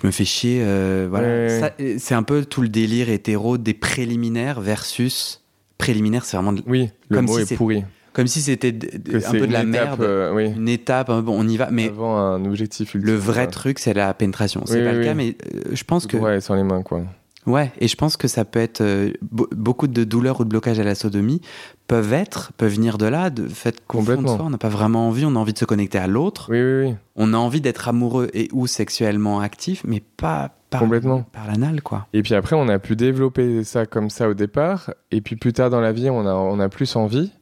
je 0.00 0.06
me 0.06 0.12
fais 0.12 0.24
chier. 0.24 0.60
euh, 0.62 1.06
voilà. 1.10 1.26
Ouais. 1.28 1.72
Euh, 1.80 1.96
c'est 1.98 2.14
un 2.14 2.22
peu 2.22 2.44
tout 2.44 2.62
le 2.62 2.68
délire 2.68 3.08
hétéro 3.10 3.58
des 3.58 3.74
préliminaires 3.74 4.60
versus 4.60 5.42
préliminaire. 5.78 6.24
C'est 6.24 6.36
vraiment 6.36 6.52
de- 6.52 6.62
oui, 6.66 6.90
le 7.08 7.16
comme 7.16 7.26
mot 7.26 7.38
si 7.44 7.52
est 7.54 7.56
pourri. 7.56 7.84
comme 8.12 8.26
si 8.26 8.40
c'était 8.40 8.68
un 8.68 9.32
peu 9.32 9.46
de 9.46 9.52
la 9.52 9.60
étape, 9.60 9.66
merde. 9.66 10.02
euh, 10.02 10.32
oui. 10.34 10.52
Une 10.56 10.68
étape, 10.68 11.10
hein, 11.10 11.22
bon, 11.22 11.36
on 11.38 11.46
y 11.48 11.56
va. 11.56 11.68
Mais 11.70 11.88
Avant 11.88 12.16
un 12.16 12.44
objectif 12.44 12.94
ultime. 12.94 13.10
le 13.10 13.16
vrai 13.16 13.46
truc, 13.48 13.78
c'est 13.78 13.94
la 13.94 14.12
pénétration. 14.14 14.62
C'est 14.66 14.78
Oui, 14.78 14.84
pas 14.84 14.90
oui, 14.92 14.98
le 14.98 15.04
cas, 15.04 15.14
mais 15.14 15.36
euh, 15.54 15.60
je 15.72 15.84
pense 15.84 16.06
que 16.06 16.16
Ouais, 16.16 16.40
sans 16.40 16.54
les 16.54 16.64
mains 16.64 16.82
quoi. 16.82 17.02
Ouais, 17.48 17.72
et 17.80 17.88
je 17.88 17.96
pense 17.96 18.16
que 18.16 18.28
ça 18.28 18.44
peut 18.44 18.60
être 18.60 18.82
euh, 18.82 19.10
be- 19.34 19.52
beaucoup 19.54 19.86
de 19.88 20.04
douleurs 20.04 20.38
ou 20.40 20.44
de 20.44 20.48
blocages 20.50 20.78
à 20.78 20.84
la 20.84 20.94
sodomie 20.94 21.40
peuvent 21.88 22.12
être, 22.12 22.52
peuvent 22.56 22.72
venir 22.74 22.98
de 22.98 23.06
là, 23.06 23.30
de 23.30 23.48
fait 23.48 23.80
soi, 23.90 24.38
on 24.40 24.50
n'a 24.50 24.58
pas 24.58 24.68
vraiment 24.68 25.08
envie, 25.08 25.24
on 25.24 25.34
a 25.34 25.38
envie 25.38 25.54
de 25.54 25.58
se 25.58 25.64
connecter 25.64 25.98
à 25.98 26.06
l'autre, 26.06 26.48
Oui 26.50 26.60
oui 26.62 26.88
oui. 26.90 26.94
on 27.16 27.32
a 27.32 27.36
envie 27.38 27.60
d'être 27.62 27.88
amoureux 27.88 28.28
et 28.34 28.48
ou 28.52 28.66
sexuellement 28.66 29.40
actif, 29.40 29.82
mais 29.86 30.02
pas 30.18 30.50
par, 30.70 30.80
Complètement. 30.80 31.22
par 31.32 31.46
l'anal, 31.46 31.80
quoi. 31.80 32.06
Et 32.12 32.22
puis 32.22 32.34
après, 32.34 32.54
on 32.54 32.68
a 32.68 32.78
pu 32.78 32.94
développer 32.94 33.64
ça 33.64 33.86
comme 33.86 34.10
ça 34.10 34.28
au 34.28 34.34
départ. 34.34 34.90
Et 35.10 35.22
puis 35.22 35.34
plus 35.36 35.54
tard 35.54 35.70
dans 35.70 35.80
la 35.80 35.92
vie, 35.92 36.10
on 36.10 36.26
a, 36.26 36.34
on 36.34 36.60
a 36.60 36.68
plus 36.68 36.94
envie. 36.94 37.32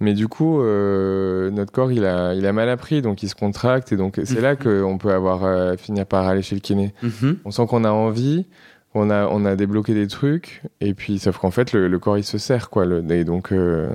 Mais 0.00 0.14
du 0.14 0.26
coup, 0.26 0.60
euh, 0.62 1.50
notre 1.50 1.70
corps, 1.70 1.92
il 1.92 2.04
a, 2.06 2.34
il 2.34 2.44
a 2.46 2.52
mal 2.54 2.68
appris, 2.70 3.02
donc 3.02 3.22
il 3.22 3.28
se 3.28 3.34
contracte. 3.34 3.92
Et 3.92 3.96
donc, 3.96 4.18
c'est 4.24 4.40
là 4.40 4.54
Mhm. 4.54 4.82
qu'on 4.82 4.98
peut 4.98 5.12
avoir, 5.12 5.44
euh, 5.44 5.76
finir 5.76 6.06
par 6.06 6.26
aller 6.26 6.40
chez 6.42 6.54
le 6.56 6.60
kiné. 6.62 6.94
Mhm. 7.02 7.36
On 7.44 7.50
sent 7.50 7.66
qu'on 7.68 7.84
a 7.84 7.90
envie, 7.90 8.46
on 8.94 9.10
a, 9.10 9.26
on 9.26 9.44
a 9.44 9.56
débloqué 9.56 9.94
des 9.94 10.06
trucs. 10.06 10.62
Et 10.80 10.94
puis, 10.94 11.18
sauf 11.18 11.38
qu'en 11.38 11.50
fait, 11.50 11.72
le, 11.72 11.88
le 11.88 11.98
corps, 11.98 12.18
il 12.18 12.24
se 12.24 12.38
serre, 12.38 12.70
quoi. 12.70 12.84
Le, 12.84 13.02
et 13.12 13.24
donc, 13.24 13.52
euh, 13.52 13.88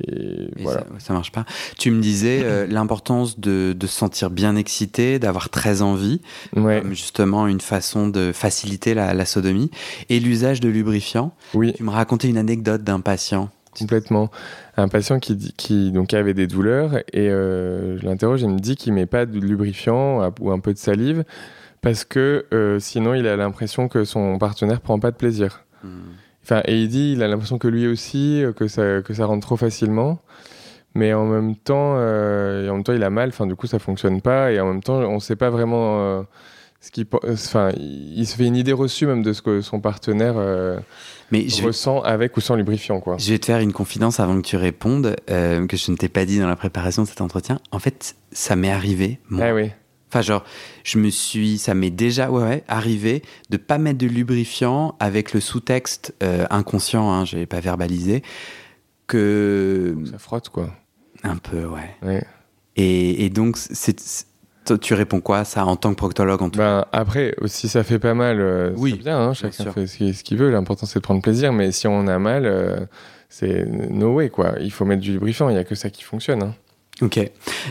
et 0.00 0.44
Et 0.58 0.62
voilà. 0.62 0.80
ça, 0.80 0.86
ça 0.98 1.12
marche 1.12 1.30
pas. 1.30 1.44
Tu 1.78 1.90
me 1.90 2.00
disais 2.00 2.40
euh, 2.42 2.66
l'importance 2.68 3.38
de, 3.38 3.72
de 3.78 3.86
se 3.86 3.96
sentir 3.96 4.30
bien 4.30 4.56
excité, 4.56 5.18
d'avoir 5.18 5.50
très 5.50 5.82
envie, 5.82 6.20
Ouais, 6.56 6.80
comme 6.80 6.90
justement 6.94 7.46
une 7.46 7.60
façon 7.60 8.08
de 8.08 8.32
faciliter 8.32 8.94
la, 8.94 9.14
la 9.14 9.24
sodomie, 9.24 9.70
et 10.08 10.18
l'usage 10.18 10.60
de 10.60 10.68
lubrifiants. 10.68 11.32
oui. 11.54 11.72
Tu 11.76 11.82
me 11.84 11.90
racontais 11.90 12.28
une 12.28 12.38
anecdote 12.38 12.82
d'un 12.82 13.00
patient. 13.00 13.50
Complètement. 13.78 14.30
Un 14.76 14.86
patient 14.88 15.18
qui, 15.18 15.52
qui 15.56 15.90
donc 15.90 16.14
avait 16.14 16.32
des 16.34 16.46
douleurs 16.46 16.96
et 17.12 17.28
euh, 17.28 17.98
je 17.98 18.04
l'interroge, 18.04 18.42
il 18.42 18.48
me 18.48 18.60
dit 18.60 18.76
qu'il 18.76 18.92
met 18.92 19.06
pas 19.06 19.26
de 19.26 19.36
lubrifiant 19.38 20.32
ou 20.40 20.52
un 20.52 20.60
peu 20.60 20.72
de 20.72 20.78
salive 20.78 21.24
parce 21.84 22.04
que 22.04 22.46
euh, 22.52 22.80
sinon 22.80 23.14
il 23.14 23.28
a 23.28 23.36
l'impression 23.36 23.88
que 23.88 24.04
son 24.04 24.38
partenaire 24.38 24.80
prend 24.80 24.98
pas 24.98 25.10
de 25.10 25.16
plaisir. 25.16 25.64
Hmm. 25.84 26.14
Enfin, 26.42 26.62
et 26.66 26.80
il 26.80 26.88
dit 26.88 27.12
il 27.12 27.22
a 27.22 27.28
l'impression 27.28 27.58
que 27.58 27.68
lui 27.68 27.86
aussi 27.86 28.42
euh, 28.42 28.52
que 28.52 28.66
ça 28.66 29.02
que 29.02 29.14
ça 29.14 29.26
rentre 29.26 29.46
trop 29.46 29.56
facilement, 29.56 30.20
mais 30.94 31.12
en 31.12 31.26
même 31.26 31.56
temps 31.56 31.94
euh, 31.96 32.66
et 32.66 32.70
en 32.70 32.74
même 32.74 32.84
temps 32.84 32.94
il 32.94 33.04
a 33.04 33.10
mal. 33.10 33.28
Enfin 33.28 33.46
du 33.46 33.54
coup 33.54 33.66
ça 33.66 33.78
fonctionne 33.78 34.20
pas 34.20 34.50
et 34.50 34.60
en 34.60 34.66
même 34.66 34.82
temps 34.82 34.98
on 34.98 35.20
sait 35.20 35.36
pas 35.36 35.50
vraiment. 35.50 36.00
euh, 36.00 36.22
ce 36.80 36.90
qui, 36.90 37.06
enfin, 37.30 37.70
il 37.78 38.26
se 38.26 38.36
fait 38.36 38.44
une 38.44 38.56
idée 38.56 38.74
reçue 38.74 39.06
même 39.06 39.22
de 39.22 39.32
ce 39.32 39.40
que 39.40 39.62
son 39.62 39.80
partenaire 39.80 40.34
Mais 41.30 41.48
je 41.48 41.62
vais, 41.62 41.68
ressent 41.68 42.02
avec 42.02 42.36
ou 42.36 42.42
sans 42.42 42.56
lubrifiant, 42.56 43.00
quoi. 43.00 43.16
je 43.18 43.32
vais 43.32 43.38
te 43.38 43.46
faire 43.46 43.60
une 43.60 43.72
confidence 43.72 44.20
avant 44.20 44.36
que 44.36 44.46
tu 44.46 44.58
répondes, 44.58 45.16
que 45.26 45.76
je 45.78 45.90
ne 45.90 45.96
t'ai 45.96 46.10
pas 46.10 46.26
dit 46.26 46.38
dans 46.38 46.46
la 46.46 46.56
préparation 46.56 47.04
de 47.04 47.08
cet 47.08 47.22
entretien. 47.22 47.58
En 47.70 47.78
fait, 47.78 48.16
ça 48.32 48.54
m'est 48.54 48.70
arrivé, 48.70 49.18
moi. 49.30 49.46
Ah 49.46 49.54
oui. 49.54 49.70
Enfin, 50.14 50.22
genre, 50.22 50.44
je 50.84 50.98
me 50.98 51.10
suis, 51.10 51.58
ça 51.58 51.74
m'est 51.74 51.90
déjà, 51.90 52.30
ouais, 52.30 52.40
ouais, 52.44 52.64
arrivé 52.68 53.22
de 53.50 53.56
pas 53.56 53.78
mettre 53.78 53.98
de 53.98 54.06
lubrifiant 54.06 54.94
avec 55.00 55.32
le 55.34 55.40
sous-texte 55.40 56.14
euh, 56.22 56.46
inconscient, 56.50 57.10
hein, 57.10 57.24
je 57.24 57.36
l'ai 57.36 57.46
pas 57.46 57.58
verbalisé, 57.58 58.22
que 59.08 59.96
Ça 60.10 60.18
frotte, 60.18 60.50
quoi. 60.50 60.70
un 61.24 61.36
peu, 61.36 61.64
ouais. 61.64 61.96
Ouais. 62.02 62.24
Et, 62.76 63.24
et 63.24 63.28
donc, 63.30 63.56
c'est, 63.56 63.96
tu 64.80 64.94
réponds 64.94 65.20
quoi 65.20 65.44
ça 65.44 65.66
en 65.66 65.74
tant 65.74 65.90
que 65.90 65.96
proctologue 65.96 66.42
en 66.42 66.48
tout 66.50 66.58
Ben, 66.58 66.84
après, 66.92 67.34
si 67.46 67.68
ça 67.68 67.82
fait 67.82 67.98
pas 67.98 68.14
mal, 68.14 68.40
euh, 68.40 68.72
Oui, 68.76 68.92
c'est 68.92 69.02
bien, 69.02 69.18
hein, 69.18 69.34
chacun 69.34 69.64
sûr. 69.64 69.72
fait 69.74 69.86
ce 69.88 69.96
qu'il 69.96 70.14
ce 70.14 70.22
qu'il 70.22 70.38
veut. 70.38 70.50
L'important, 70.50 70.86
c'est 70.86 71.00
de 71.00 71.02
prendre 71.04 71.22
plaisir. 71.22 71.52
Mais 71.52 71.72
si 71.72 71.86
on 71.88 72.06
a 72.06 72.18
mal, 72.20 72.46
euh, 72.46 72.86
c'est 73.28 73.64
no 73.66 74.14
way, 74.14 74.30
quoi. 74.30 74.54
Il 74.60 74.70
faut 74.70 74.84
mettre 74.84 75.02
du 75.02 75.12
lubrifiant. 75.12 75.48
Il 75.48 75.54
n'y 75.54 75.58
a 75.58 75.64
que 75.64 75.74
ça 75.74 75.90
qui 75.90 76.02
fonctionne. 76.04 76.42
hein. 76.44 76.54
Ok. 77.02 77.18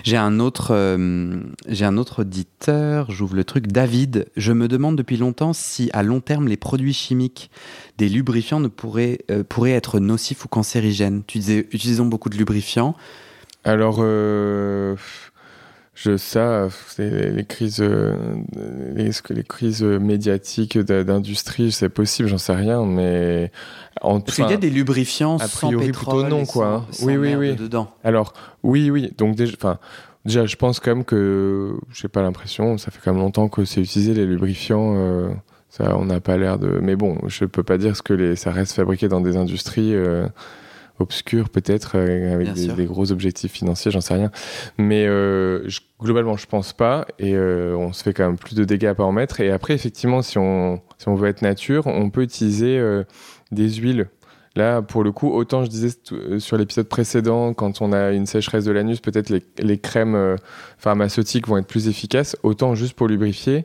J'ai 0.03 0.17
un 0.17 0.39
autre, 0.39 0.71
euh, 0.71 1.39
j'ai 1.67 1.85
un 1.85 1.97
autre 1.97 2.21
auditeur. 2.21 3.09
J'ouvre 3.09 3.35
le 3.35 3.45
truc. 3.45 3.67
David, 3.67 4.27
je 4.35 4.51
me 4.51 4.67
demande 4.67 4.97
depuis 4.97 5.15
longtemps 5.15 5.53
si 5.53 5.89
à 5.93 6.03
long 6.03 6.19
terme 6.19 6.47
les 6.47 6.57
produits 6.57 6.93
chimiques 6.93 7.49
des 7.97 8.09
lubrifiants 8.09 8.59
ne 8.59 8.67
pourraient, 8.67 9.19
euh, 9.31 9.43
pourraient 9.43 9.71
être 9.71 9.99
nocifs 9.99 10.43
ou 10.43 10.49
cancérigènes. 10.49 11.23
Tu 11.25 11.39
disais, 11.39 11.67
utilisons 11.71 12.05
beaucoup 12.05 12.29
de 12.29 12.37
lubrifiants. 12.37 12.95
Alors, 13.63 13.99
euh, 14.01 14.97
je 15.95 16.17
ça, 16.17 16.67
les, 16.97 17.29
les 17.31 17.45
crises, 17.45 17.79
euh, 17.81 18.15
les, 18.95 19.11
les 19.29 19.43
crises 19.43 19.83
médiatiques 19.83 20.77
d'industrie, 20.77 21.71
c'est 21.71 21.89
possible, 21.89 22.27
j'en 22.29 22.37
sais 22.39 22.55
rien, 22.55 22.83
mais 22.85 23.51
en 24.01 24.19
Parce 24.19 24.37
qu'il 24.37 24.49
y 24.49 24.53
a 24.53 24.57
des 24.57 24.69
lubrifiants 24.71 25.37
a 25.37 25.47
sans 25.47 25.67
priori, 25.67 25.85
pétrole, 25.87 26.23
plutôt 26.23 26.35
non, 26.37 26.45
quoi, 26.45 26.65
sans- 26.65 26.75
hein. 26.75 26.85
sans 26.91 27.05
Oui, 27.05 27.17
oui, 27.17 27.35
oui. 27.35 27.55
Dedans. 27.55 27.91
Alors, 28.03 28.33
oui, 28.63 28.89
oui. 28.89 29.13
Donc, 29.17 29.35
déjà, 29.35 29.53
enfin, 29.55 29.77
déjà, 30.25 30.45
je 30.47 30.55
pense 30.55 30.79
quand 30.79 30.95
même 30.95 31.05
que, 31.05 31.75
j'ai 31.93 32.07
pas 32.07 32.23
l'impression, 32.23 32.77
ça 32.79 32.89
fait 32.89 32.99
quand 33.03 33.13
même 33.13 33.21
longtemps 33.21 33.47
que 33.47 33.63
c'est 33.63 33.81
utilisé 33.81 34.13
les 34.15 34.25
lubrifiants. 34.25 34.95
euh, 34.97 35.29
ça, 35.69 35.95
on 35.97 36.05
n'a 36.05 36.19
pas 36.19 36.37
l'air 36.37 36.57
de. 36.59 36.79
Mais 36.81 36.95
bon, 36.95 37.17
je 37.27 37.45
peux 37.45 37.63
pas 37.63 37.77
dire 37.77 37.95
ce 37.95 38.01
que 38.03 38.13
les, 38.13 38.35
ça 38.35 38.51
reste 38.51 38.73
fabriqué 38.73 39.07
dans 39.07 39.21
des 39.21 39.37
industries 39.37 39.95
euh, 39.95 40.27
obscures, 40.99 41.49
peut-être, 41.49 41.97
euh, 41.97 42.33
avec 42.35 42.47
des, 42.53 42.85
gros 42.85 43.11
objectifs 43.11 43.51
financiers, 43.51 43.91
j'en 43.91 44.01
sais 44.01 44.13
rien. 44.13 44.31
Mais 44.77 45.05
euh, 45.07 45.67
je- 45.67 45.79
globalement, 45.99 46.37
je 46.37 46.45
pense 46.45 46.73
pas. 46.73 47.05
Et 47.19 47.35
euh, 47.35 47.75
on 47.75 47.93
se 47.93 48.03
fait 48.03 48.13
quand 48.13 48.25
même 48.25 48.37
plus 48.37 48.55
de 48.55 48.63
dégâts 48.63 48.85
à 48.85 48.95
pas 48.95 49.03
en 49.03 49.11
mettre. 49.11 49.39
Et 49.41 49.51
après, 49.51 49.73
effectivement, 49.73 50.21
si 50.21 50.37
on, 50.37 50.81
si 50.97 51.07
on 51.07 51.15
veut 51.15 51.29
être 51.29 51.41
nature, 51.41 51.87
on 51.87 52.09
peut 52.09 52.21
utiliser 52.23 52.77
euh, 52.77 53.03
des 53.51 53.69
huiles. 53.73 54.07
Là, 54.55 54.83
pour 54.83 55.03
le 55.03 55.11
coup, 55.11 55.31
autant 55.31 55.63
je 55.65 55.69
disais 55.69 55.89
euh, 56.11 56.37
sur 56.37 56.57
l'épisode 56.57 56.87
précédent, 56.87 57.53
quand 57.55 57.81
on 57.81 57.91
a 57.91 58.11
une 58.11 58.27
sécheresse 58.27 58.65
de 58.65 58.71
l'anus, 58.71 58.99
peut-être 58.99 59.29
les, 59.29 59.41
les 59.57 59.79
crèmes 59.79 60.13
euh, 60.13 60.35
pharmaceutiques 60.77 61.47
vont 61.47 61.57
être 61.57 61.65
plus 61.65 61.87
efficaces. 61.87 62.35
Autant 62.43 62.75
juste 62.75 62.93
pour 62.93 63.07
lubrifier, 63.07 63.63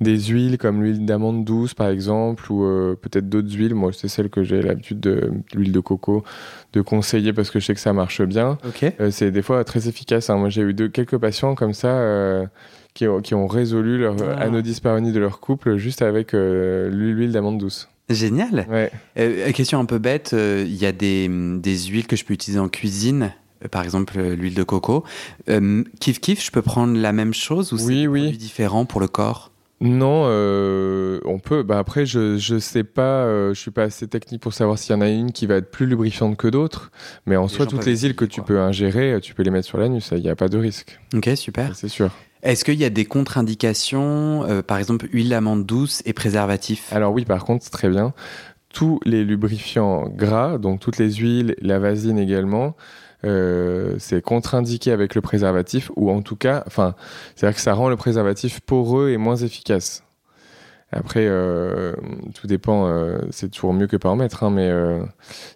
des 0.00 0.18
huiles 0.18 0.56
comme 0.56 0.82
l'huile 0.82 1.04
d'amande 1.04 1.44
douce, 1.44 1.74
par 1.74 1.88
exemple, 1.88 2.50
ou 2.50 2.64
euh, 2.64 2.96
peut-être 3.00 3.28
d'autres 3.28 3.52
huiles. 3.54 3.74
Moi, 3.74 3.90
c'est 3.92 4.08
celle 4.08 4.30
que 4.30 4.42
j'ai 4.42 4.62
l'habitude 4.62 5.00
de 5.00 5.30
l'huile 5.54 5.72
de 5.72 5.80
coco 5.80 6.24
de 6.72 6.80
conseiller 6.80 7.32
parce 7.34 7.50
que 7.50 7.60
je 7.60 7.66
sais 7.66 7.74
que 7.74 7.80
ça 7.80 7.92
marche 7.92 8.22
bien. 8.22 8.56
Ok. 8.66 8.90
Euh, 9.00 9.10
c'est 9.10 9.30
des 9.30 9.42
fois 9.42 9.62
très 9.64 9.88
efficace. 9.88 10.30
hein. 10.30 10.36
Moi, 10.36 10.48
j'ai 10.48 10.62
eu 10.62 10.74
quelques 10.90 11.18
patients 11.18 11.54
comme 11.54 11.74
ça 11.74 11.88
euh, 11.88 12.46
qui 12.94 13.06
ont, 13.06 13.20
qui 13.20 13.34
ont 13.34 13.46
résolu 13.46 13.98
leur 13.98 14.16
Ah. 14.38 14.48
de 14.48 15.18
leur 15.18 15.40
couple 15.40 15.76
juste 15.76 16.00
avec 16.00 16.32
l'huile 16.32 17.32
d'amande 17.32 17.58
douce. 17.58 17.88
Génial. 18.10 18.66
Ouais. 18.68 18.90
Euh, 19.18 19.50
question 19.52 19.78
un 19.78 19.84
peu 19.84 19.98
bête, 19.98 20.32
euh, 20.34 20.64
il 20.66 20.74
y 20.76 20.84
a 20.86 20.92
des, 20.92 21.26
hum, 21.28 21.60
des 21.60 21.78
huiles 21.86 22.06
que 22.06 22.16
je 22.16 22.24
peux 22.24 22.34
utiliser 22.34 22.58
en 22.60 22.68
cuisine, 22.68 23.32
euh, 23.64 23.68
par 23.68 23.82
exemple 23.84 24.18
euh, 24.18 24.34
l'huile 24.34 24.54
de 24.54 24.62
coco. 24.64 25.04
Euh, 25.48 25.84
kiff 26.00 26.20
kiff, 26.20 26.44
je 26.44 26.50
peux 26.50 26.62
prendre 26.62 26.96
la 26.98 27.12
même 27.12 27.32
chose 27.34 27.72
ou 27.72 27.78
c'est 27.78 27.84
Oui, 27.86 28.00
des 28.02 28.08
oui. 28.08 28.20
produits 28.22 28.38
différents 28.38 28.84
pour 28.84 29.00
le 29.00 29.08
corps? 29.08 29.52
Non, 29.82 30.24
euh, 30.26 31.20
on 31.24 31.38
peut. 31.38 31.62
Bah 31.62 31.78
après, 31.78 32.04
je 32.04 32.36
je 32.36 32.58
sais 32.58 32.84
pas. 32.84 33.24
euh, 33.24 33.54
je 33.54 33.60
suis 33.60 33.70
pas 33.70 33.84
assez 33.84 34.06
technique 34.08 34.42
pour 34.42 34.52
savoir 34.52 34.78
s'il 34.78 34.94
y 34.94 34.98
en 34.98 35.00
a 35.00 35.08
une 35.08 35.32
qui 35.32 35.46
va 35.46 35.54
être 35.54 35.70
plus 35.70 35.86
lubrifiante 35.86 36.36
que 36.36 36.48
d'autres. 36.48 36.90
Mais 37.24 37.36
en 37.36 37.44
Les 37.44 37.48
soi, 37.48 37.64
toutes 37.64 37.86
les 37.86 37.96
huiles 37.96 38.14
que 38.14 38.26
tu 38.26 38.42
peux 38.42 38.60
ingérer, 38.60 39.12
euh, 39.14 39.20
tu 39.20 39.32
peux 39.32 39.42
les 39.42 39.50
mettre 39.50 39.66
sur 39.66 39.78
l'anus. 39.78 40.10
Il 40.14 40.20
n'y 40.22 40.28
a 40.28 40.36
pas 40.36 40.48
de 40.48 40.58
risque. 40.58 41.00
Ok, 41.14 41.30
super. 41.34 41.74
C'est 41.76 41.88
sûr. 41.88 42.10
Est-ce 42.42 42.64
qu'il 42.64 42.76
y 42.76 42.84
a 42.84 42.90
des 42.90 43.04
contre-indications, 43.04 44.44
euh, 44.44 44.62
par 44.62 44.78
exemple 44.78 45.08
huile 45.12 45.28
d'amande 45.28 45.66
douce 45.66 46.02
et 46.06 46.12
préservatif? 46.12 46.92
Alors 46.92 47.12
oui, 47.12 47.24
par 47.24 47.44
contre, 47.44 47.68
très 47.70 47.88
bien. 47.88 48.14
Tous 48.72 49.00
les 49.04 49.24
lubrifiants 49.24 50.08
gras, 50.08 50.58
donc 50.58 50.80
toutes 50.80 50.98
les 50.98 51.12
huiles, 51.14 51.56
la 51.60 51.78
vasine 51.78 52.18
également, 52.18 52.76
euh, 53.24 53.96
c'est 53.98 54.22
contre-indiqué 54.22 54.92
avec 54.92 55.14
le 55.14 55.20
préservatif, 55.20 55.90
ou 55.96 56.10
en 56.10 56.22
tout 56.22 56.36
cas, 56.36 56.62
enfin, 56.66 56.94
c'est-à-dire 57.34 57.56
que 57.56 57.62
ça 57.62 57.74
rend 57.74 57.88
le 57.88 57.96
préservatif 57.96 58.60
poreux 58.60 59.10
et 59.10 59.18
moins 59.18 59.36
efficace. 59.36 60.02
Après, 60.92 61.24
euh, 61.24 61.94
tout 62.34 62.48
dépend, 62.48 62.88
euh, 62.88 63.20
c'est 63.30 63.50
toujours 63.50 63.72
mieux 63.72 63.86
que 63.86 63.96
pas 63.96 64.08
en 64.08 64.16
mettre, 64.16 64.42
hein, 64.42 64.50
mais 64.50 64.68
euh, 64.68 65.00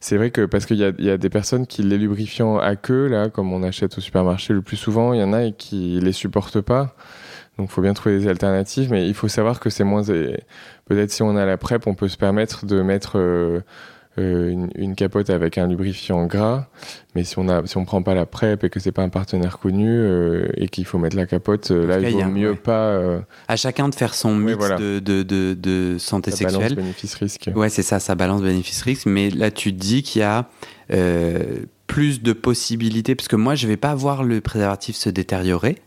c'est 0.01 0.17
vrai 0.17 0.31
que 0.31 0.47
parce 0.47 0.65
qu'il 0.65 0.77
y 0.77 0.85
a, 0.85 0.93
y 0.99 1.11
a 1.11 1.17
des 1.17 1.29
personnes 1.29 1.67
qui 1.67 1.83
les 1.83 1.99
lubrifiants 1.99 2.59
à 2.59 2.77
queue, 2.77 3.09
là, 3.09 3.31
comme 3.31 3.53
on 3.53 3.65
achète 3.65 3.99
au 3.99 4.01
supermarché 4.01 4.55
le 4.55 4.63
plus 4.63 4.77
souvent, 4.77 5.13
il 5.13 5.21
y 5.21 5.25
en 5.25 5.33
a 5.33 5.51
qui 5.51 5.99
les 6.01 6.13
supportent 6.13 6.61
pas. 6.61 6.95
Donc, 7.59 7.71
faut 7.71 7.83
bien 7.83 7.95
trouver 7.95 8.19
des 8.19 8.29
alternatives, 8.29 8.91
mais 8.91 9.07
il 9.07 9.15
faut 9.15 9.29
savoir 9.29 9.61
que 9.61 9.71
c'est 9.71 9.85
moins. 9.85 10.03
Peut-être 10.87 11.11
si 11.11 11.23
on 11.23 11.37
a 11.37 11.47
la 11.47 11.57
PrEP, 11.57 11.87
on 11.87 11.95
peut 11.95 12.09
se 12.09 12.17
permettre 12.17 12.67
de 12.67 12.83
mettre 12.83 13.19
euh, 13.19 13.61
une, 14.23 14.71
une 14.77 14.95
capote 14.95 15.29
avec 15.31 15.59
un 15.59 15.67
lubrifiant 15.67 16.27
gras, 16.27 16.69
mais 17.15 17.25
si 17.25 17.39
on 17.39 17.49
a, 17.49 17.67
si 17.67 17.77
on 17.77 17.85
prend 17.85 18.03
pas 18.03 18.15
la 18.15 18.27
PrEP 18.27 18.65
et 18.65 18.71
que 18.71 18.79
c'est 18.81 18.93
pas 18.93 19.03
un 19.03 19.09
partenaire 19.09 19.59
connu 19.59 19.89
euh, 19.89 20.49
et 20.57 20.69
qu'il 20.69 20.85
faut 20.85 20.99
mettre 20.99 21.17
la 21.17 21.27
capote, 21.27 21.71
euh, 21.71 21.87
là, 21.87 21.99
il 21.99 22.15
vaut 22.15 22.21
a- 22.21 22.27
mieux 22.27 22.51
ouais. 22.51 22.57
pas 22.57 22.89
euh, 22.91 23.21
À 23.49 23.57
chacun 23.57 23.89
de 23.89 23.95
faire 23.95 24.15
son 24.15 24.35
mix 24.35 24.57
voilà. 24.57 24.77
de, 24.77 24.99
de, 25.01 25.23
de, 25.23 25.55
de 25.55 25.97
santé 25.99 26.31
la 26.31 26.37
balance 26.37 26.53
sexuelle. 26.53 26.75
bénéfice-risque. 26.77 27.51
Ouais, 27.57 27.69
c'est 27.69 27.83
ça, 27.83 27.99
ça 28.01 28.15
balance 28.15 28.43
bénéfice-risque. 28.43 29.07
Mais 29.07 29.31
là, 29.31 29.51
tu 29.51 29.73
dis 29.73 30.03
qu'il 30.03 30.21
y 30.21 30.23
a 30.23 30.49
euh, 30.93 31.43
plus 31.87 32.23
de 32.23 32.33
possibilités, 32.33 33.15
parce 33.15 33.29
que 33.29 33.37
moi, 33.37 33.55
je 33.55 33.67
vais 33.67 33.77
pas 33.77 33.95
voir 33.95 34.23
le 34.25 34.41
préservatif 34.41 34.97
se 34.97 35.11
détériorer, 35.11 35.79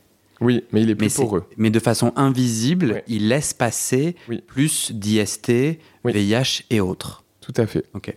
Oui, 0.41 0.63
mais 0.71 0.81
il 0.81 0.89
est 0.89 0.95
plus 0.95 1.13
poreux. 1.15 1.45
mais 1.57 1.69
de 1.69 1.79
façon 1.79 2.13
invisible, 2.15 2.91
Ouais. 2.91 3.03
il 3.07 3.27
laisse 3.29 3.53
passer 3.53 4.15
Oui. 4.29 4.43
plus 4.45 4.91
d'IST, 4.91 5.79
Oui. 6.03 6.11
VIH 6.13 6.63
et 6.69 6.79
autres. 6.81 7.23
Tout 7.47 7.61
à 7.61 7.65
fait. 7.65 7.85
Ok. 7.93 8.13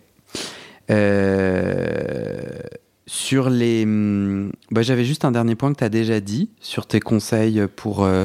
Euh, 0.91 2.41
sur 3.07 3.51
les. 3.51 3.85
hum, 3.85 4.53
bah, 4.71 4.83
J'avais 4.83 5.05
juste 5.05 5.25
un 5.25 5.31
dernier 5.33 5.55
point 5.55 5.73
que 5.73 5.79
tu 5.79 5.85
as 5.85 5.89
déjà 5.89 6.21
dit 6.21 6.51
sur 6.61 6.87
tes 6.87 7.01
conseils 7.01 7.63
pour. 7.77 8.05
euh, 8.05 8.25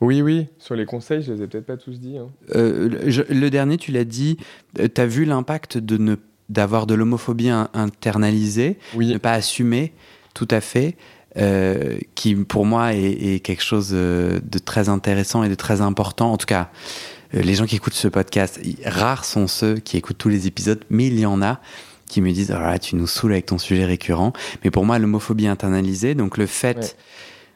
Oui, 0.00 0.22
oui. 0.22 0.46
Sur 0.58 0.74
les 0.74 0.86
conseils, 0.86 1.22
je 1.22 1.32
les 1.32 1.42
ai 1.42 1.46
peut-être 1.46 1.66
pas 1.66 1.76
tous 1.76 1.98
dit. 2.00 2.18
hein. 2.18 2.28
euh, 2.54 2.88
le, 3.28 3.48
dernier, 3.50 3.76
tu 3.78 3.90
l'as 3.92 4.04
dit, 4.04 4.36
tu 4.76 5.00
as 5.00 5.06
vu 5.06 5.24
l'impact 5.24 5.78
de 5.78 5.96
ne 5.98 6.16
d'avoir 6.50 6.86
de 6.86 6.94
l'homophobie 6.94 7.48
in- 7.48 7.68
internalisée, 7.74 8.76
Oui. 8.94 9.08
ne 9.12 9.18
pas 9.18 9.32
assumer 9.32 9.92
tout 10.34 10.48
à 10.50 10.60
fait, 10.60 10.96
qui 12.14 12.34
pour 12.36 12.66
moi 12.66 12.92
est, 12.94 13.34
est 13.34 13.40
quelque 13.40 13.62
chose 13.62 13.90
de 13.90 14.58
très 14.64 14.88
intéressant 14.90 15.42
et 15.42 15.48
de 15.48 15.54
très 15.54 15.80
important. 15.80 16.32
En 16.32 16.36
tout 16.36 16.46
cas, 16.46 16.70
les 17.42 17.54
gens 17.54 17.66
qui 17.66 17.76
écoutent 17.76 17.94
ce 17.94 18.08
podcast, 18.08 18.60
rares 18.84 19.24
sont 19.24 19.46
ceux 19.46 19.74
qui 19.76 19.96
écoutent 19.96 20.18
tous 20.18 20.28
les 20.28 20.46
épisodes, 20.46 20.84
mais 20.90 21.06
il 21.08 21.18
y 21.18 21.26
en 21.26 21.42
a 21.42 21.60
qui 22.08 22.20
me 22.20 22.30
disent, 22.32 22.54
oh 22.56 22.60
là 22.60 22.78
tu 22.78 22.96
nous 22.96 23.06
saoules 23.06 23.32
avec 23.32 23.46
ton 23.46 23.58
sujet 23.58 23.84
récurrent. 23.84 24.32
Mais 24.62 24.70
pour 24.70 24.84
moi, 24.84 24.98
l'homophobie 24.98 25.46
internalisée, 25.46 26.14
donc 26.14 26.36
le 26.38 26.46
fait, 26.46 26.76
Ouais. 26.78 26.86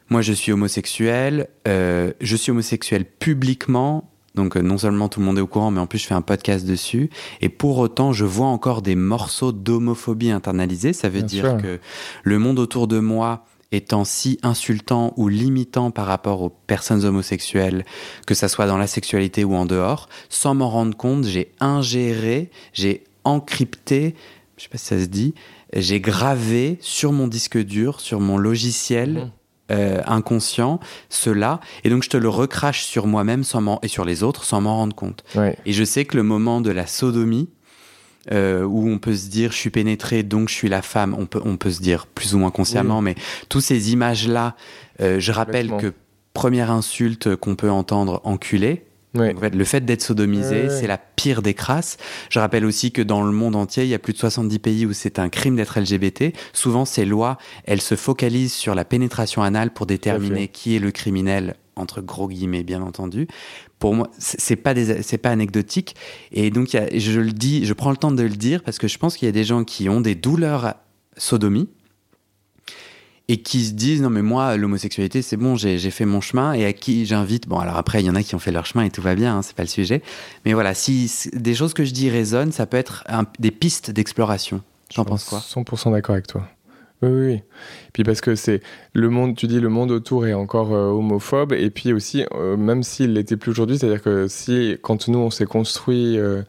moi 0.09 0.21
je 0.21 0.33
suis 0.33 0.51
homosexuel, 0.51 1.47
euh, 1.67 2.11
je 2.19 2.35
suis 2.35 2.51
homosexuel 2.51 3.05
publiquement, 3.05 4.09
donc 4.35 4.57
euh, 4.57 4.61
non 4.61 4.77
seulement 4.77 5.07
tout 5.07 5.19
le 5.19 5.25
monde 5.27 5.37
est 5.37 5.41
au 5.41 5.47
courant, 5.47 5.71
mais 5.71 5.79
en 5.79 5.87
plus 5.87 5.99
je 5.99 6.07
fais 6.07 6.13
un 6.15 6.21
podcast 6.21 6.65
dessus, 6.65 7.09
et 7.41 7.49
pour 7.49 7.77
autant 7.77 8.11
je 8.11 8.25
vois 8.25 8.47
encore 8.47 8.81
des 8.81 8.95
morceaux 8.95 9.51
d'homophobie 9.51 10.31
internalisée, 10.31 10.93
ça 10.93 11.09
veut 11.09 11.19
Bien 11.19 11.27
dire 11.27 11.45
sûr. 11.45 11.57
que 11.61 11.79
le 12.23 12.39
monde 12.39 12.59
autour 12.59 12.87
de 12.87 12.99
moi 12.99 13.45
étant 13.71 14.03
si 14.03 14.39
insultant 14.43 15.13
ou 15.17 15.27
limitant 15.27 15.91
par 15.91 16.05
rapport 16.07 16.41
aux 16.41 16.49
personnes 16.49 17.05
homosexuelles, 17.05 17.85
que 18.25 18.33
ça 18.33 18.47
soit 18.47 18.65
dans 18.65 18.77
la 18.77 18.87
sexualité 18.87 19.43
ou 19.43 19.55
en 19.55 19.65
dehors, 19.65 20.09
sans 20.29 20.55
m'en 20.55 20.69
rendre 20.69 20.97
compte, 20.97 21.25
j'ai 21.25 21.51
ingéré, 21.59 22.49
j'ai 22.73 23.03
encrypté, 23.23 24.15
je 24.57 24.63
sais 24.63 24.69
pas 24.69 24.77
si 24.77 24.85
ça 24.85 24.99
se 24.99 25.05
dit, 25.05 25.33
j'ai 25.75 25.99
gravé 25.99 26.77
sur 26.81 27.11
mon 27.11 27.27
disque 27.27 27.57
dur, 27.59 27.99
sur 27.99 28.19
mon 28.19 28.37
logiciel 28.37 29.09
Mhm. 29.13 29.31
euh, 29.71 30.01
inconscient, 30.07 30.79
cela, 31.09 31.59
et 31.83 31.91
donc 31.91 32.01
je 32.01 32.09
te 32.09 32.17
le 32.17 32.27
recrache 32.27 32.81
sur 32.83 33.05
moi-même 33.05 33.43
sans 33.43 33.61
m'en- 33.61 33.79
et 33.83 33.87
sur 33.87 34.03
les 34.03 34.23
autres 34.23 34.43
sans 34.43 34.61
m'en 34.61 34.75
rendre 34.77 34.95
compte. 34.95 35.23
Ouais. 35.35 35.55
Et 35.67 35.73
je 35.73 35.83
sais 35.83 36.05
que 36.05 36.17
le 36.17 36.23
moment 36.23 36.59
de 36.59 36.71
la 36.71 36.87
sodomie, 36.87 37.49
euh, 38.31 38.63
où 38.63 38.89
on 38.89 38.99
peut 38.99 39.15
se 39.15 39.29
dire 39.29 39.51
je 39.51 39.57
suis 39.57 39.69
pénétré 39.69 40.23
donc 40.23 40.49
je 40.49 40.53
suis 40.53 40.69
la 40.69 40.81
femme, 40.81 41.15
on 41.17 41.25
peut, 41.25 41.41
on 41.43 41.57
peut 41.57 41.71
se 41.71 41.81
dire 41.81 42.05
plus 42.05 42.35
ou 42.35 42.37
moins 42.37 42.51
consciemment, 42.51 43.01
mais 43.01 43.15
toutes 43.47 43.63
ces 43.63 43.91
images-là, 43.91 44.55
euh, 45.01 45.19
je 45.19 45.31
rappelle 45.31 45.71
que 45.77 45.93
première 46.33 46.71
insulte 46.71 47.35
qu'on 47.35 47.55
peut 47.55 47.71
entendre, 47.71 48.21
enculé. 48.23 48.85
En 49.17 49.39
fait, 49.39 49.55
le 49.55 49.63
fait 49.63 49.83
d'être 49.83 50.03
sodomisé, 50.03 50.69
c'est 50.69 50.85
la 50.85 50.99
pire 50.99 51.41
des 51.41 51.55
crasses. 51.55 51.97
Je 52.29 52.37
rappelle 52.37 52.63
aussi 52.63 52.91
que 52.91 53.01
dans 53.01 53.23
le 53.23 53.31
monde 53.31 53.55
entier, 53.55 53.83
il 53.83 53.89
y 53.89 53.95
a 53.95 53.99
plus 53.99 54.13
de 54.13 54.19
70 54.19 54.59
pays 54.59 54.85
où 54.85 54.93
c'est 54.93 55.17
un 55.17 55.29
crime 55.29 55.55
d'être 55.55 55.79
LGBT. 55.79 56.25
Souvent, 56.53 56.85
ces 56.85 57.05
lois, 57.05 57.39
elles 57.65 57.81
se 57.81 57.95
focalisent 57.95 58.53
sur 58.53 58.75
la 58.75 58.85
pénétration 58.85 59.41
anale 59.41 59.71
pour 59.71 59.87
déterminer 59.87 60.47
qui 60.47 60.75
est 60.75 60.79
le 60.79 60.91
criminel, 60.91 61.55
entre 61.79 62.01
gros 62.01 62.27
guillemets, 62.27 62.63
bien 62.63 62.81
entendu. 62.81 63.27
Pour 63.79 63.93
moi, 63.93 64.09
c'est 64.17 64.55
pas 64.55 64.73
c'est 65.01 65.17
pas 65.17 65.29
anecdotique. 65.29 65.95
Et 66.31 66.49
donc, 66.49 66.69
je 66.69 67.19
le 67.19 67.31
dis, 67.31 67.65
je 67.65 67.73
prends 67.73 67.91
le 67.91 67.97
temps 67.97 68.11
de 68.11 68.23
le 68.23 68.29
dire 68.29 68.63
parce 68.63 68.77
que 68.77 68.87
je 68.87 68.97
pense 68.97 69.17
qu'il 69.17 69.25
y 69.25 69.29
a 69.29 69.33
des 69.33 69.43
gens 69.43 69.63
qui 69.63 69.89
ont 69.89 70.01
des 70.01 70.15
douleurs 70.15 70.65
à 70.65 70.83
sodomie 71.17 71.69
et 73.27 73.41
qui 73.41 73.63
se 73.63 73.73
disent 73.73 74.01
non 74.01 74.09
mais 74.09 74.23
moi 74.23 74.57
l'homosexualité 74.57 75.21
c'est 75.21 75.37
bon 75.37 75.55
j'ai 75.55 75.77
fait 75.91 76.05
mon 76.05 76.19
chemin 76.19 76.53
et 76.53 76.65
à 76.65 76.73
qui 76.73 77.05
j'invite 77.05 77.47
bon 77.47 77.59
alors 77.59 77.77
après 77.77 78.01
il 78.01 78.05
y 78.05 78.09
en 78.09 78.15
a 78.15 78.23
qui 78.23 78.33
ont 78.33 78.39
fait 78.39 78.51
leur 78.51 78.65
chemin 78.65 78.85
et 78.85 78.89
tout 78.89 79.01
va 79.01 79.13
bien 79.15 79.37
hein, 79.37 79.41
c'est 79.43 79.55
pas 79.55 79.63
le 79.63 79.69
sujet 79.69 80.01
mais 80.45 80.53
voilà 80.53 80.73
si 80.73 81.11
des 81.33 81.53
choses 81.53 81.75
que 81.75 81.83
je 81.83 81.91
dis 81.91 82.09
résonnent 82.09 82.51
ça 82.51 82.65
peut 82.65 82.77
être 82.77 83.03
des 83.37 83.51
pistes 83.51 83.91
d'exploration 83.91 84.63
j'en 84.93 85.05
pense 85.05 85.23
quoi? 85.23 85.39
100% 85.39 85.91
d'accord 85.91 86.13
avec 86.13 86.27
toi. 86.27 86.47
Oui, 87.01 87.09
oui, 87.09 87.25
oui. 87.27 87.41
Puis 87.93 88.03
parce 88.03 88.19
que 88.21 88.35
c'est 88.35 88.61
le 88.93 89.09
monde, 89.09 89.35
tu 89.35 89.47
dis 89.47 89.59
le 89.59 89.69
monde 89.69 89.91
autour 89.91 90.27
est 90.27 90.33
encore 90.33 90.73
euh, 90.73 90.89
homophobe, 90.89 91.53
et 91.53 91.69
puis 91.69 91.93
aussi, 91.93 92.25
euh, 92.35 92.57
même 92.57 92.83
s'il 92.83 93.13
l'était 93.13 93.37
plus 93.37 93.51
aujourd'hui, 93.51 93.77
c'est-à-dire 93.77 94.01
que 94.01 94.27
si, 94.27 94.77
quand 94.81 95.07
nous 95.07 95.19
on 95.19 95.29
s'est 95.29 95.45
construit 95.45 96.17
euh, 96.17 96.41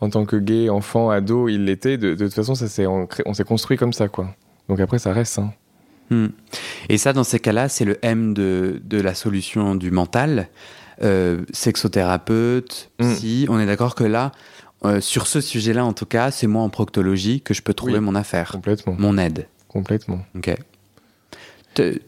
en 0.00 0.10
tant 0.10 0.24
que 0.24 0.36
gay, 0.36 0.68
enfant, 0.70 1.10
ado, 1.10 1.48
il 1.48 1.64
l'était, 1.66 1.98
de, 1.98 2.14
de 2.14 2.24
toute 2.24 2.34
façon, 2.34 2.54
ça 2.56 2.66
s'est 2.68 2.86
on 2.86 3.06
s'est 3.34 3.44
construit 3.44 3.76
comme 3.76 3.92
ça, 3.92 4.08
quoi. 4.08 4.34
Donc 4.68 4.80
après, 4.80 4.98
ça 4.98 5.12
reste. 5.12 5.38
hein. 5.38 5.52
Hmm. 6.10 6.26
et 6.90 6.98
ça 6.98 7.14
dans 7.14 7.24
ces 7.24 7.38
cas-là 7.38 7.70
c'est 7.70 7.86
le 7.86 7.96
M 8.02 8.34
de, 8.34 8.82
de 8.84 9.00
la 9.00 9.14
solution 9.14 9.74
du 9.76 9.90
mental 9.90 10.48
sexothérapeute 11.52 12.90
Hmm. 13.00 13.12
psy 13.14 13.46
on 13.48 13.58
est 13.58 13.66
d'accord 13.66 13.94
que 13.94 14.04
là 14.04 14.32
euh, 14.84 15.00
sur 15.00 15.26
ce 15.26 15.40
sujet-là 15.40 15.84
en 15.84 15.92
tout 15.92 16.04
cas 16.06 16.30
c'est 16.30 16.46
moi 16.48 16.62
en 16.62 16.68
proctologie 16.68 17.40
que 17.40 17.54
je 17.54 17.62
peux 17.62 17.72
trouver 17.72 17.94
Oui. 17.94 18.00
mon 18.00 18.14
affaire 18.14 18.50
Complètement. 18.52 18.94
mon 18.98 19.16
aide 19.16 19.46
Complètement. 19.72 20.20
ok 20.36 20.54
Te- 21.74 21.98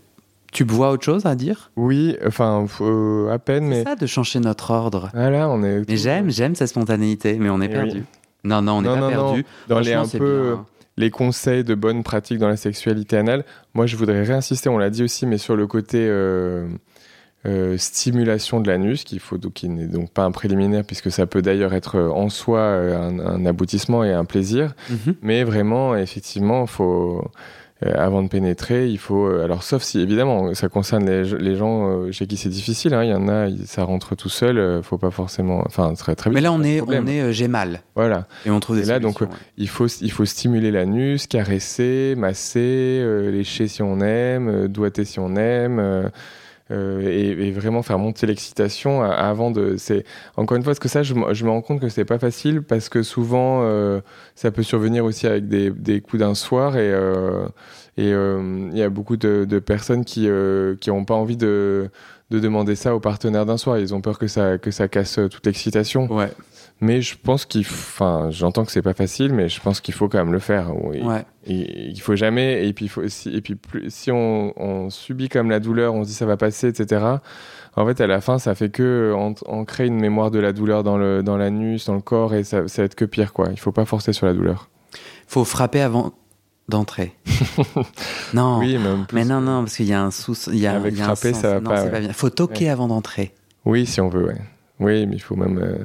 tu 0.53 0.65
vois 0.65 0.91
autre 0.93 1.05
chose 1.05 1.27
à 1.27 1.35
dire? 1.35 1.71
Oui, 1.77 2.17
enfin, 2.25 2.67
euh, 2.81 3.29
à 3.33 3.39
peine, 3.39 3.65
C'est 3.65 3.79
mais. 3.79 3.83
ça 3.85 3.97
de 3.97 4.07
changer 4.07 4.39
notre 4.41 4.71
ordre. 4.71 5.11
Ah 5.15 5.31
là, 5.31 5.49
on 5.49 5.63
est. 5.65 5.89
Mais 5.89 5.97
j'aime, 5.97 6.31
j'aime 6.31 6.55
sa 6.55 6.67
spontanéité, 6.67 7.39
mais 7.41 7.51
on 7.51 7.61
est 7.61 7.67
Eh 7.67 7.73
perdu. 7.73 7.99
oui. 7.99 8.05
Non, 8.45 8.63
non, 8.63 8.75
on 8.75 8.83
n'est 8.83 8.89
pas 8.89 8.97
non, 8.97 9.11
non. 9.11 9.25
perdu. 9.33 9.45
Dans 9.69 9.81
les 9.81 9.95
un 9.95 10.05
c'est 10.05 10.19
peu. 10.19 10.43
bien, 10.43 10.53
hein. 10.53 10.67
les 10.97 11.11
conseils 11.11 11.65
de 11.65 11.75
bonnes 11.75 12.03
pratiques 12.05 12.39
dans 12.39 12.47
la 12.49 12.57
sexualité 12.57 13.17
anale. 13.17 13.45
Moi, 13.75 13.87
je 13.87 13.97
voudrais 13.97 14.23
réinsister, 14.23 14.69
on 14.69 14.79
l'a 14.79 14.91
dit 14.91 15.03
aussi, 15.03 15.27
mais 15.27 15.39
sur 15.39 15.57
le 15.57 15.67
côté 15.67 16.07
euh, 16.09 16.69
euh, 17.47 17.77
stimulation 17.77 18.61
de 18.61 18.69
l'anus, 18.69 19.05
qu'il 19.05 19.21
faut, 19.21 19.37
donc, 19.39 19.53
qui 19.55 19.69
n'est 19.69 19.87
donc 19.87 20.11
pas 20.11 20.25
un 20.25 20.31
préliminaire, 20.31 20.85
puisque 20.85 21.11
ça 21.11 21.27
peut 21.27 21.43
d'ailleurs 21.43 21.75
être 21.75 21.97
euh, 21.97 22.09
en 22.09 22.29
soi 22.31 22.59
euh, 22.61 22.97
un, 22.99 23.19
un 23.19 23.47
aboutissement 23.47 24.03
et 24.05 24.13
un 24.13 24.25
plaisir. 24.25 24.75
Mhm. 24.91 25.15
Mais 25.23 25.45
vraiment, 25.45 25.95
effectivement, 25.97 26.67
faut, 26.67 27.23
euh, 27.85 27.93
avant 27.97 28.23
de 28.23 28.29
pénétrer, 28.29 28.89
il 28.89 28.97
faut. 28.99 29.27
alors, 29.27 29.63
sauf 29.63 29.83
si, 29.83 30.01
évidemment, 30.01 30.55
ça 30.55 30.69
concerne 30.69 31.05
les, 31.05 31.25
les 31.39 31.55
gens 31.57 32.11
chez 32.13 32.27
qui 32.27 32.37
c'est 32.39 32.49
difficile. 32.49 32.95
hein. 32.95 33.05
Il 33.05 33.11
y 33.11 33.15
en 33.15 33.29
a, 33.29 33.49
ça 33.67 33.85
rentre 33.85 34.15
tout 34.15 34.31
seul, 34.31 34.81
faut 34.83 34.97
pas 34.97 35.11
forcément. 35.11 35.63
Enfin, 35.67 35.93
très, 35.95 36.15
très. 36.15 36.31
Mais 36.31 36.41
là, 36.41 36.51
on 36.53 36.63
est, 36.63 36.81
on 36.81 37.07
est, 37.07 37.21
euh, 37.21 37.33
j'ai 37.33 37.49
mal, 37.49 37.83
Voilà. 37.95 38.27
et 38.47 38.51
on 38.51 38.61
trouve 38.61 38.77
des 38.77 38.85
Et 38.85 38.87
là, 38.87 39.01
donc, 39.01 39.21
ouais. 39.21 39.27
Il 39.59 39.69
faut, 39.69 39.87
il 39.87 40.11
faut 40.11 40.25
stimuler 40.25 40.71
l'anus, 40.71 41.27
caresser, 41.27 42.15
masser, 42.17 43.05
lécher 43.31 43.69
si 43.69 43.83
on 43.83 44.01
aime, 44.01 44.69
doigter 44.69 45.05
si 45.05 45.19
on 45.19 45.37
aime, 45.37 46.11
euh, 46.71 47.03
et, 47.03 47.51
vraiment 47.51 47.83
faire 47.83 47.99
monter 47.99 48.27
l'excitation 48.27 49.03
avant 49.03 49.51
de. 49.51 49.77
C'est 49.77 50.05
encore 50.37 50.57
une 50.57 50.63
fois 50.63 50.71
parce 50.71 50.79
que 50.79 50.89
ça, 50.89 51.03
je, 51.03 51.15
me 51.15 51.51
rends 51.51 51.61
compte 51.61 51.81
que 51.81 51.91
c'est 51.91 52.07
pas 52.07 52.19
facile 52.19 52.63
parce 52.63 52.89
que 52.89 53.03
souvent 53.03 53.61
euh, 53.63 54.01
ça 54.35 54.51
peut 54.51 54.63
survenir 54.63 55.05
aussi 55.05 55.27
avec 55.27 55.47
des, 55.47 56.01
coups 56.01 56.21
d'un 56.21 56.35
soir 56.35 56.77
et 56.79 56.91
euh, 56.91 57.49
il 57.99 58.77
y 58.77 58.83
a 58.83 58.89
beaucoup 58.89 59.19
de, 59.19 59.59
personnes 59.59 60.07
qui 60.07 60.29
qui 60.81 60.91
ont 60.91 61.05
pas 61.05 61.15
envie 61.15 61.37
de 61.37 61.91
de 62.31 62.41
demander 62.41 62.75
ça 62.75 62.95
aux 62.95 63.01
partenaires 63.01 63.45
d'un 63.45 63.59
soir. 63.59 63.79
Ils 63.79 63.95
ont 63.95 64.01
peur 64.01 64.19
que 64.19 64.27
ça 64.27 64.57
que 64.57 64.71
ça 64.71 64.89
casse 64.89 65.21
toute 65.31 65.45
l'excitation. 65.45 66.11
Ouais. 66.11 66.31
Mais 66.85 67.01
je 67.01 67.17
pense 67.17 67.47
qu'il, 67.47 67.63
enfin, 67.63 68.29
j'entends 68.31 68.63
que 68.67 68.71
c'est 68.71 68.83
pas 68.83 68.93
facile, 68.93 69.33
mais 69.33 69.49
je 69.49 69.59
pense 69.59 69.81
qu'il 69.81 69.95
faut 69.95 70.07
quand 70.07 70.19
même 70.19 70.35
le 70.35 70.39
faire. 70.39 70.69
Il, 70.93 71.03
ouais. 71.03 71.25
il 71.47 71.99
faut 71.99 72.15
jamais. 72.15 72.69
Et 72.69 72.75
puis, 72.75 72.89
faut, 72.89 73.09
si, 73.09 73.31
et 73.31 73.41
puis 73.41 73.55
plus, 73.55 73.89
si 73.89 74.13
on, 74.13 74.53
on, 74.61 74.91
subit 74.91 75.31
comme 75.31 75.49
la 75.49 75.61
douleur, 75.61 75.95
on 75.95 76.05
se 76.05 76.09
dit 76.09 76.15
ça 76.15 76.27
va 76.27 76.37
passer, 76.37 76.69
etc. 76.69 77.03
En 77.75 77.87
fait, 77.87 78.03
à 78.03 78.07
la 78.07 78.21
fin, 78.21 78.39
ça 78.39 78.55
fait 78.55 78.69
que 78.69 79.15
on, 79.17 79.65
crée 79.65 79.87
une 79.87 79.99
mémoire 79.99 80.31
de 80.31 80.39
la 80.39 80.53
douleur 80.53 80.83
dans 80.83 80.99
le 80.99 81.23
dans 81.23 81.39
l'anus, 81.39 81.87
dans 81.87 81.95
le 81.95 82.03
corps, 82.03 82.35
et 82.35 82.45
ça, 82.45 82.69
ça 82.69 82.83
va 82.83 82.87
être 82.87 82.97
que 82.97 83.07
pire, 83.07 83.33
quoi. 83.33 83.49
Il 83.51 83.59
faut 83.59 83.73
pas 83.73 83.87
forcer 83.87 84.13
sur 84.13 84.27
la 84.27 84.35
douleur. 84.35 84.69
Faut 85.27 85.47
frapper 85.47 85.81
avant 85.81 86.13
d'entrer. 86.69 87.15
non. 88.35 88.59
Oui, 88.59 88.77
mais, 88.77 88.91
mais 89.15 89.25
non, 89.25 89.41
non, 89.41 89.63
parce 89.63 89.77
qu'il 89.77 89.87
y 89.87 89.95
a 89.95 90.03
un 90.03 90.11
sous. 90.11 90.51
Il 90.53 90.59
y 90.59 90.67
a, 90.67 90.75
Avec 90.75 90.97
frapper, 90.97 91.33
ça 91.33 91.55
va 91.55 91.61
non, 91.61 91.71
pas. 91.71 91.87
pas 91.87 92.01
bien. 92.01 92.13
Faut 92.13 92.29
toquer 92.29 92.69
avant 92.69 92.89
d'entrer. 92.89 93.33
Oui, 93.65 93.87
si 93.87 94.03
on 94.03 94.11
veut, 94.11 94.27
ouais. 94.27 94.43
Oui, 94.81 95.07
mais 95.07 95.17
il 95.17 95.23
faut 95.23 95.37
même. 95.37 95.59
Euh, 95.59 95.79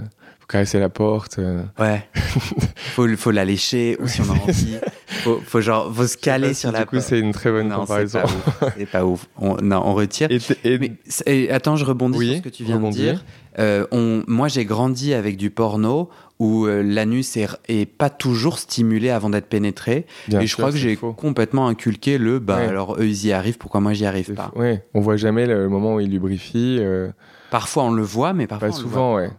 caresser 0.49 0.79
la 0.79 0.89
porte. 0.89 1.39
Euh. 1.39 1.61
Ouais. 1.77 2.05
faut, 2.15 3.07
faut 3.15 3.31
la 3.31 3.45
lécher 3.45 3.97
ou 4.01 4.07
si 4.07 4.21
on 4.21 4.33
a 4.33 4.37
envie. 4.37 4.77
Faut, 5.23 5.41
faut 5.43 5.59
genre, 5.59 5.93
faut 5.93 6.07
se 6.07 6.15
caler 6.15 6.53
sur 6.53 6.71
la 6.71 6.85
porte. 6.85 6.93
Du 6.93 6.99
coup, 6.99 7.05
c'est 7.05 7.19
une 7.19 7.33
très 7.33 7.51
bonne 7.51 7.69
comparaison. 7.69 8.21
C'est 8.77 8.85
pas 8.85 9.03
ouf. 9.03 9.27
On, 9.37 9.55
non, 9.55 9.81
on 9.83 9.93
retire. 9.93 10.29
Et, 10.63 11.51
attends, 11.51 11.75
je 11.75 11.83
rebondis 11.83 12.25
sur 12.25 12.37
ce 12.37 12.41
que 12.41 12.47
tu 12.47 12.63
viens 12.63 12.79
de 12.79 12.89
dire. 12.89 13.25
Euh, 13.57 13.85
on, 13.91 14.23
moi, 14.27 14.47
j'ai 14.47 14.63
grandi 14.63 15.13
avec 15.13 15.35
du 15.35 15.49
porno 15.49 16.09
où 16.39 16.67
euh, 16.67 16.83
l'anus 16.83 17.35
est, 17.35 17.49
est, 17.67 17.85
pas 17.85 18.09
toujours 18.09 18.59
stimulé 18.59 19.09
avant 19.09 19.29
d'être 19.29 19.47
pénétré. 19.47 20.05
et 20.31 20.47
je 20.47 20.55
crois 20.55 20.71
que 20.71 20.77
j'ai 20.77 20.95
complètement 20.95 21.67
inculqué 21.67 22.17
le 22.17 22.39
bah 22.39 22.55
alors 22.55 22.95
eux 22.97 23.07
ils 23.07 23.25
y 23.25 23.33
arrivent, 23.33 23.57
pourquoi 23.57 23.81
moi 23.81 23.91
j'y 23.91 24.05
arrive 24.05 24.33
pas? 24.35 24.53
Ouais, 24.55 24.85
on 24.93 25.01
voit 25.01 25.17
jamais 25.17 25.47
le 25.47 25.67
moment 25.67 25.95
où 25.95 25.99
il 25.99 26.09
lubrifie. 26.11 26.79
Parfois 27.51 27.83
on 27.83 27.91
le 27.91 28.03
voit, 28.03 28.31
mais 28.31 28.47
parfois 28.47 28.69
pas 28.69 28.73
souvent, 28.73 29.15
ouais 29.15 29.31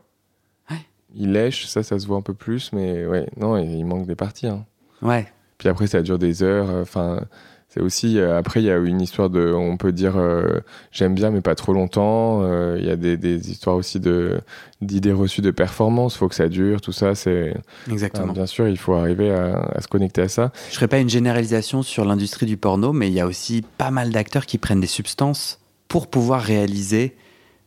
il 1.15 1.33
lèche, 1.33 1.67
ça, 1.67 1.83
ça 1.83 1.99
se 1.99 2.07
voit 2.07 2.17
un 2.17 2.23
peu 2.23 2.35
plus, 2.35 2.73
mais 2.73 3.07
ouais, 3.07 3.27
non, 3.37 3.57
il 3.57 3.85
manque 3.85 4.07
des 4.07 4.15
parties. 4.15 4.47
Hein. 4.47 4.65
Ouais. 5.03 5.27
Puis 5.59 5.69
après, 5.69 5.87
ça 5.87 6.03
dure 6.03 6.19
des 6.19 6.43
heures. 6.43 6.71
Euh, 6.71 6.83
enfin, 6.83 7.21
c'est 7.69 7.81
aussi. 7.81 8.19
Euh, 8.19 8.39
après, 8.39 8.61
il 8.63 8.67
y 8.67 8.71
a 8.71 8.79
une 8.79 9.01
histoire 9.01 9.29
de. 9.29 9.53
On 9.53 9.77
peut 9.77 9.93
dire 9.93 10.17
euh, 10.17 10.61
j'aime 10.91 11.15
bien, 11.15 11.31
mais 11.31 11.43
pas 11.43 11.55
trop 11.55 11.73
longtemps. 11.73 12.43
Il 12.77 12.85
y 12.85 12.91
a 12.91 12.97
des, 12.97 13.17
des, 13.17 13.51
histoires 13.51 13.77
aussi 13.77 14.01
de 14.01 14.41
d'idées 14.81 15.13
reçues 15.13 15.43
de 15.43 15.51
performance. 15.51 16.17
Faut 16.17 16.29
que 16.29 16.35
ça 16.35 16.49
dure, 16.49 16.81
tout 16.81 16.93
ça. 16.93 17.15
C'est. 17.15 17.55
Exactement. 17.91 18.33
bien 18.33 18.47
sûr, 18.47 18.69
il 18.69 18.79
faut 18.79 18.95
arriver 18.95 19.31
à, 19.31 19.71
à, 19.75 19.81
se 19.81 19.89
connecter 19.89 20.23
à 20.23 20.29
ça. 20.29 20.53
Je 20.71 20.77
ferai 20.77 20.89
pas 20.89 20.99
une 20.99 21.11
généralisation 21.11 21.83
sur 21.83 22.05
l'industrie 22.05 22.47
du 22.47 22.57
porno, 22.57 22.93
mais 22.93 23.09
il 23.09 23.15
y 23.15 23.21
a 23.21 23.27
aussi 23.27 23.63
pas 23.77 23.91
mal 23.91 24.11
d'acteurs 24.11 24.47
qui 24.47 24.59
prennent 24.59 24.81
des 24.81 24.87
substances 24.87 25.61
pour 25.89 26.07
pouvoir 26.07 26.41
réaliser 26.41 27.17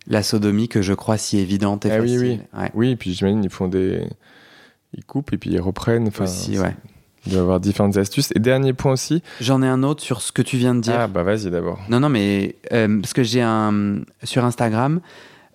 la 0.08 0.24
sodomie 0.24 0.68
que 0.68 0.82
je 0.82 0.94
crois 0.94 1.18
si 1.18 1.40
évidente 1.40 1.86
et 1.86 1.92
ah 1.92 2.00
facile. 2.00 2.20
Oui, 2.20 2.40
oui. 2.54 2.68
oui, 2.74 2.92
et 2.92 2.96
puis 2.96 3.14
j'imagine 3.14 3.44
ils 3.44 3.50
font 3.50 3.68
des. 3.68 4.08
Ils 4.96 5.06
coupent 5.06 5.34
et 5.34 5.38
puis 5.38 5.52
ils 5.52 5.62
reprennent. 5.62 6.08
Enfin, 6.08 6.26
aussi, 6.26 6.60
ouais. 6.60 6.76
Il 7.26 7.32
doit 7.32 7.40
y 7.40 7.42
avoir 7.42 7.60
différentes 7.60 7.98
astuces. 7.98 8.32
Et 8.36 8.40
dernier 8.40 8.74
point 8.74 8.92
aussi. 8.92 9.24
J'en 9.40 9.62
ai 9.64 9.68
un 9.68 9.82
autre 9.82 10.04
sur 10.04 10.22
ce 10.22 10.32
que 10.32 10.42
tu 10.42 10.58
viens 10.58 10.76
de 10.76 10.82
dire. 10.82 10.96
Ah, 10.98 11.08
bah 11.08 11.24
vas-y 11.24 11.50
d'abord. 11.50 11.80
Non, 11.90 12.00
non, 12.00 12.10
mais 12.10 12.56
euh, 12.74 13.00
parce 13.00 13.14
que 13.14 13.24
j'ai 13.24 13.42
un. 13.42 14.02
Sur 14.24 14.44
Instagram, 14.44 15.00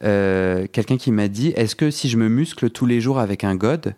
euh, 0.03 0.67
quelqu'un 0.73 0.97
qui 0.97 1.13
m'a 1.13 1.29
dit 1.29 1.49
est-ce 1.57 1.77
que 1.77 1.91
si 1.91 2.09
je 2.09 2.17
me 2.17 2.29
muscle 2.29 2.71
tous 2.71 2.87
les 2.87 3.01
jours 3.01 3.19
avec 3.19 3.45
un 3.45 3.55
god, 3.55 3.95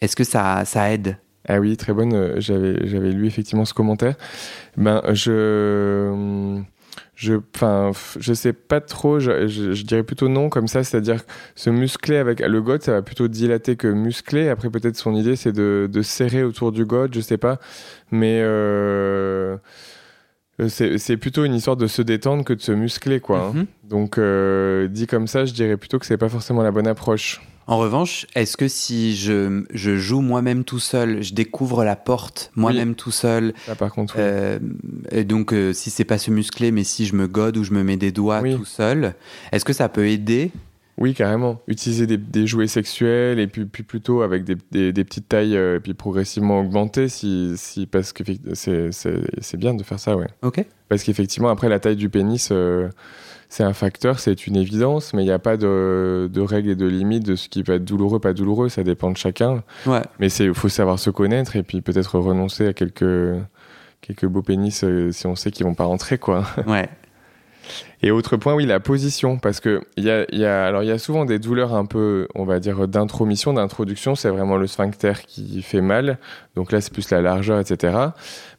est-ce 0.00 0.16
que 0.16 0.24
ça, 0.24 0.64
ça 0.64 0.90
aide? 0.90 1.18
Ah 1.46 1.60
oui, 1.60 1.76
très 1.76 1.92
bonne. 1.92 2.14
Euh, 2.14 2.40
j'avais, 2.40 2.86
j'avais 2.86 3.10
lu 3.10 3.26
effectivement 3.26 3.64
ce 3.64 3.74
commentaire. 3.74 4.16
Ben, 4.76 5.02
je 5.12 6.62
je, 7.14 7.34
enfin, 7.54 7.90
je 8.18 8.32
sais 8.32 8.52
pas 8.52 8.80
trop. 8.80 9.18
Je, 9.18 9.82
dirais 9.82 10.02
plutôt 10.04 10.28
non 10.28 10.48
comme 10.48 10.68
ça, 10.68 10.84
c'est-à-dire 10.84 11.22
se 11.56 11.68
muscler 11.68 12.16
avec 12.16 12.40
le 12.40 12.62
god, 12.62 12.82
ça 12.82 12.92
va 12.92 13.02
plutôt 13.02 13.28
dilater 13.28 13.76
que 13.76 13.88
muscler. 13.88 14.48
Après, 14.48 14.70
peut-être 14.70 14.96
son 14.96 15.14
idée, 15.14 15.34
c'est 15.34 15.52
de, 15.52 15.88
de, 15.90 16.02
serrer 16.02 16.44
autour 16.44 16.70
du 16.70 16.84
god, 16.84 17.12
je 17.14 17.20
sais 17.20 17.36
pas, 17.36 17.58
mais 18.12 18.40
euh, 18.42 19.56
c'est 20.68 21.16
plutôt 21.16 21.44
une 21.44 21.54
histoire 21.54 21.76
de 21.76 21.86
se 21.86 22.02
détendre 22.02 22.44
que 22.44 22.52
de 22.52 22.60
se 22.60 22.72
muscler, 22.72 23.20
quoi. 23.20 23.46
Hein. 23.46 23.52
Mhm. 23.54 23.66
Donc, 23.84 24.18
euh, 24.18 24.88
dit 24.88 25.06
comme 25.06 25.26
ça, 25.26 25.44
je 25.44 25.52
dirais 25.52 25.76
plutôt 25.76 25.98
que 25.98 26.06
c'est 26.06 26.18
pas 26.18 26.28
forcément 26.28 26.62
la 26.62 26.70
bonne 26.70 26.86
approche. 26.86 27.40
En 27.68 27.76
revanche, 27.76 28.26
est-ce 28.34 28.56
que 28.56 28.66
si 28.66 29.14
je, 29.14 29.62
je 29.74 29.96
joue 29.96 30.22
moi-même 30.22 30.64
tout 30.64 30.78
seul, 30.78 31.22
je 31.22 31.34
découvre 31.34 31.84
la 31.84 31.96
porte 31.96 32.50
moi-même 32.56 32.94
tout 32.94 33.10
seul, 33.10 33.52
par 33.78 33.92
contre, 33.92 34.14
euh, 34.18 34.58
et 35.10 35.24
donc 35.24 35.52
euh, 35.52 35.74
si 35.74 35.90
c'est 35.90 36.06
pas 36.06 36.16
se 36.16 36.30
muscler, 36.30 36.70
mais 36.70 36.82
si 36.82 37.04
je 37.04 37.14
me 37.14 37.28
gode 37.28 37.58
ou 37.58 37.64
je 37.64 37.72
me 37.72 37.84
mets 37.84 37.98
des 37.98 38.10
doigts 38.10 38.40
tout 38.40 38.64
seul, 38.64 39.14
est-ce 39.52 39.66
que 39.66 39.74
ça 39.74 39.90
peut 39.90 40.08
aider 40.08 40.50
oui, 40.98 41.14
carrément. 41.14 41.60
Utiliser 41.68 42.06
des, 42.06 42.46
jouets 42.46 42.66
sexuels 42.66 43.38
et 43.38 43.46
puis, 43.46 43.64
puis 43.64 43.82
plutôt 43.82 44.22
avec 44.22 44.44
des, 44.44 44.92
des, 44.92 45.04
petites 45.04 45.28
tailles 45.28 45.56
euh, 45.56 45.76
et 45.76 45.80
puis 45.80 45.94
progressivement 45.94 46.60
augmenter 46.60 47.08
si, 47.08 47.52
si 47.56 47.86
parce 47.86 48.12
que 48.12 48.24
c'est 48.54 49.56
bien 49.56 49.74
de 49.74 49.82
faire 49.82 50.00
ça, 50.00 50.16
ouais. 50.16 50.28
Ok. 50.42 50.64
Parce 50.88 51.02
qu'effectivement, 51.04 51.48
après, 51.48 51.68
la 51.68 51.78
taille 51.78 51.96
du 51.96 52.08
pénis, 52.08 52.52
c'est 53.48 53.62
un 53.62 53.72
facteur, 53.72 54.20
c'est 54.20 54.46
une 54.46 54.56
évidence, 54.56 55.14
mais 55.14 55.22
il 55.22 55.26
n'y 55.26 55.32
a 55.32 55.38
pas 55.38 55.56
de, 55.56 56.28
de, 56.32 56.40
règles 56.40 56.70
et 56.70 56.76
de 56.76 56.86
limites 56.86 57.24
de 57.24 57.34
ce 57.34 57.48
qui 57.48 57.62
peut 57.62 57.74
être 57.74 57.84
douloureux, 57.84 58.20
pas 58.20 58.34
douloureux, 58.34 58.68
ça 58.68 58.82
dépend 58.82 59.10
de 59.10 59.16
chacun. 59.16 59.62
Ouais. 59.86 60.02
Mais 60.18 60.28
il 60.28 60.54
faut 60.54 60.68
savoir 60.68 60.98
se 60.98 61.10
connaître 61.10 61.56
et 61.56 61.62
puis 61.62 61.80
peut-être 61.80 62.18
renoncer 62.18 62.66
à 62.66 62.72
quelques, 62.74 63.40
quelques 64.02 64.26
beaux 64.26 64.42
pénis 64.42 64.84
euh, 64.84 65.12
si 65.12 65.26
on 65.26 65.34
sait 65.34 65.50
qu'ils 65.50 65.64
vont 65.64 65.74
pas 65.74 65.84
rentrer, 65.84 66.18
quoi. 66.18 66.44
Ouais. 66.66 66.88
Et 68.02 68.10
autre 68.10 68.36
point, 68.36 68.54
oui, 68.54 68.64
la 68.64 68.80
position, 68.80 69.38
parce 69.38 69.60
que 69.60 69.80
il 69.96 70.04
y 70.04 70.10
a, 70.10 70.24
y 70.32 70.44
a, 70.44 70.66
alors 70.66 70.82
il 70.82 70.88
y 70.88 70.92
a 70.92 70.98
souvent 70.98 71.24
des 71.24 71.38
douleurs 71.38 71.74
un 71.74 71.84
peu, 71.84 72.28
on 72.34 72.44
va 72.44 72.60
dire, 72.60 72.86
d'intromission, 72.86 73.52
d'introduction. 73.52 74.14
C'est 74.14 74.30
vraiment 74.30 74.56
le 74.56 74.66
sphincter 74.66 75.14
qui 75.26 75.62
fait 75.62 75.80
mal. 75.80 76.18
Donc 76.54 76.70
là, 76.70 76.80
c'est 76.80 76.92
plus 76.92 77.10
la 77.10 77.20
largeur, 77.20 77.58
etc. 77.58 77.96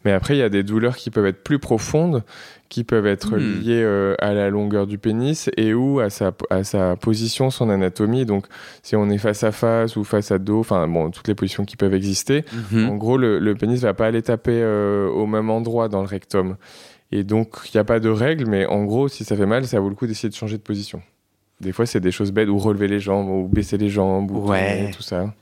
Mais 0.03 0.11
après, 0.11 0.35
il 0.35 0.39
y 0.39 0.43
a 0.43 0.49
des 0.49 0.63
douleurs 0.63 0.97
qui 0.97 1.09
peuvent 1.09 1.25
être 1.25 1.43
plus 1.43 1.59
profondes, 1.59 2.23
qui 2.69 2.83
peuvent 2.83 3.07
être 3.07 3.37
hmm. 3.37 3.61
liées 3.61 3.83
euh, 3.83 4.15
à 4.19 4.33
la 4.33 4.49
longueur 4.49 4.87
du 4.87 4.97
pénis 4.97 5.49
et 5.57 5.73
ou 5.73 5.99
à 5.99 6.09
sa, 6.09 6.31
à 6.49 6.63
sa 6.63 6.95
position, 6.95 7.49
son 7.49 7.69
anatomie. 7.69 8.25
Donc, 8.25 8.45
si 8.83 8.95
on 8.95 9.09
est 9.09 9.17
face 9.17 9.43
à 9.43 9.51
face 9.51 9.95
ou 9.95 10.03
face 10.03 10.31
à 10.31 10.37
dos, 10.37 10.59
enfin 10.59 10.87
bon, 10.87 11.09
toutes 11.09 11.27
les 11.27 11.35
positions 11.35 11.65
qui 11.65 11.77
peuvent 11.77 11.93
exister. 11.93 12.45
Mhm. 12.71 12.89
En 12.89 12.95
gros, 12.95 13.17
le, 13.17 13.39
le 13.39 13.55
pénis 13.55 13.81
va 13.81 13.93
pas 13.93 14.05
aller 14.05 14.21
taper 14.21 14.61
euh, 14.61 15.09
au 15.09 15.25
même 15.25 15.49
endroit 15.49 15.89
dans 15.89 16.01
le 16.01 16.07
rectum. 16.07 16.55
Et 17.11 17.23
donc, 17.23 17.55
il 17.65 17.71
n'y 17.75 17.79
a 17.79 17.83
pas 17.83 17.99
de 17.99 18.09
règle, 18.09 18.45
mais 18.45 18.65
en 18.67 18.85
gros, 18.85 19.07
si 19.07 19.23
ça 19.23 19.35
fait 19.35 19.45
mal, 19.45 19.65
ça 19.65 19.79
vaut 19.79 19.89
le 19.89 19.95
coup 19.95 20.05
d'essayer 20.05 20.29
de 20.29 20.35
changer 20.35 20.57
de 20.57 20.61
position. 20.61 21.01
Des 21.59 21.71
fois, 21.71 21.85
c'est 21.85 21.99
des 21.99 22.11
choses 22.11 22.31
bêtes, 22.31 22.49
ou 22.49 22.57
relever 22.57 22.87
les 22.87 22.99
jambes, 22.99 23.29
ou 23.29 23.47
baisser 23.47 23.77
les 23.77 23.89
jambes, 23.89 24.31
ou 24.31 24.51
tout 24.93 25.01
ça. 25.01 25.33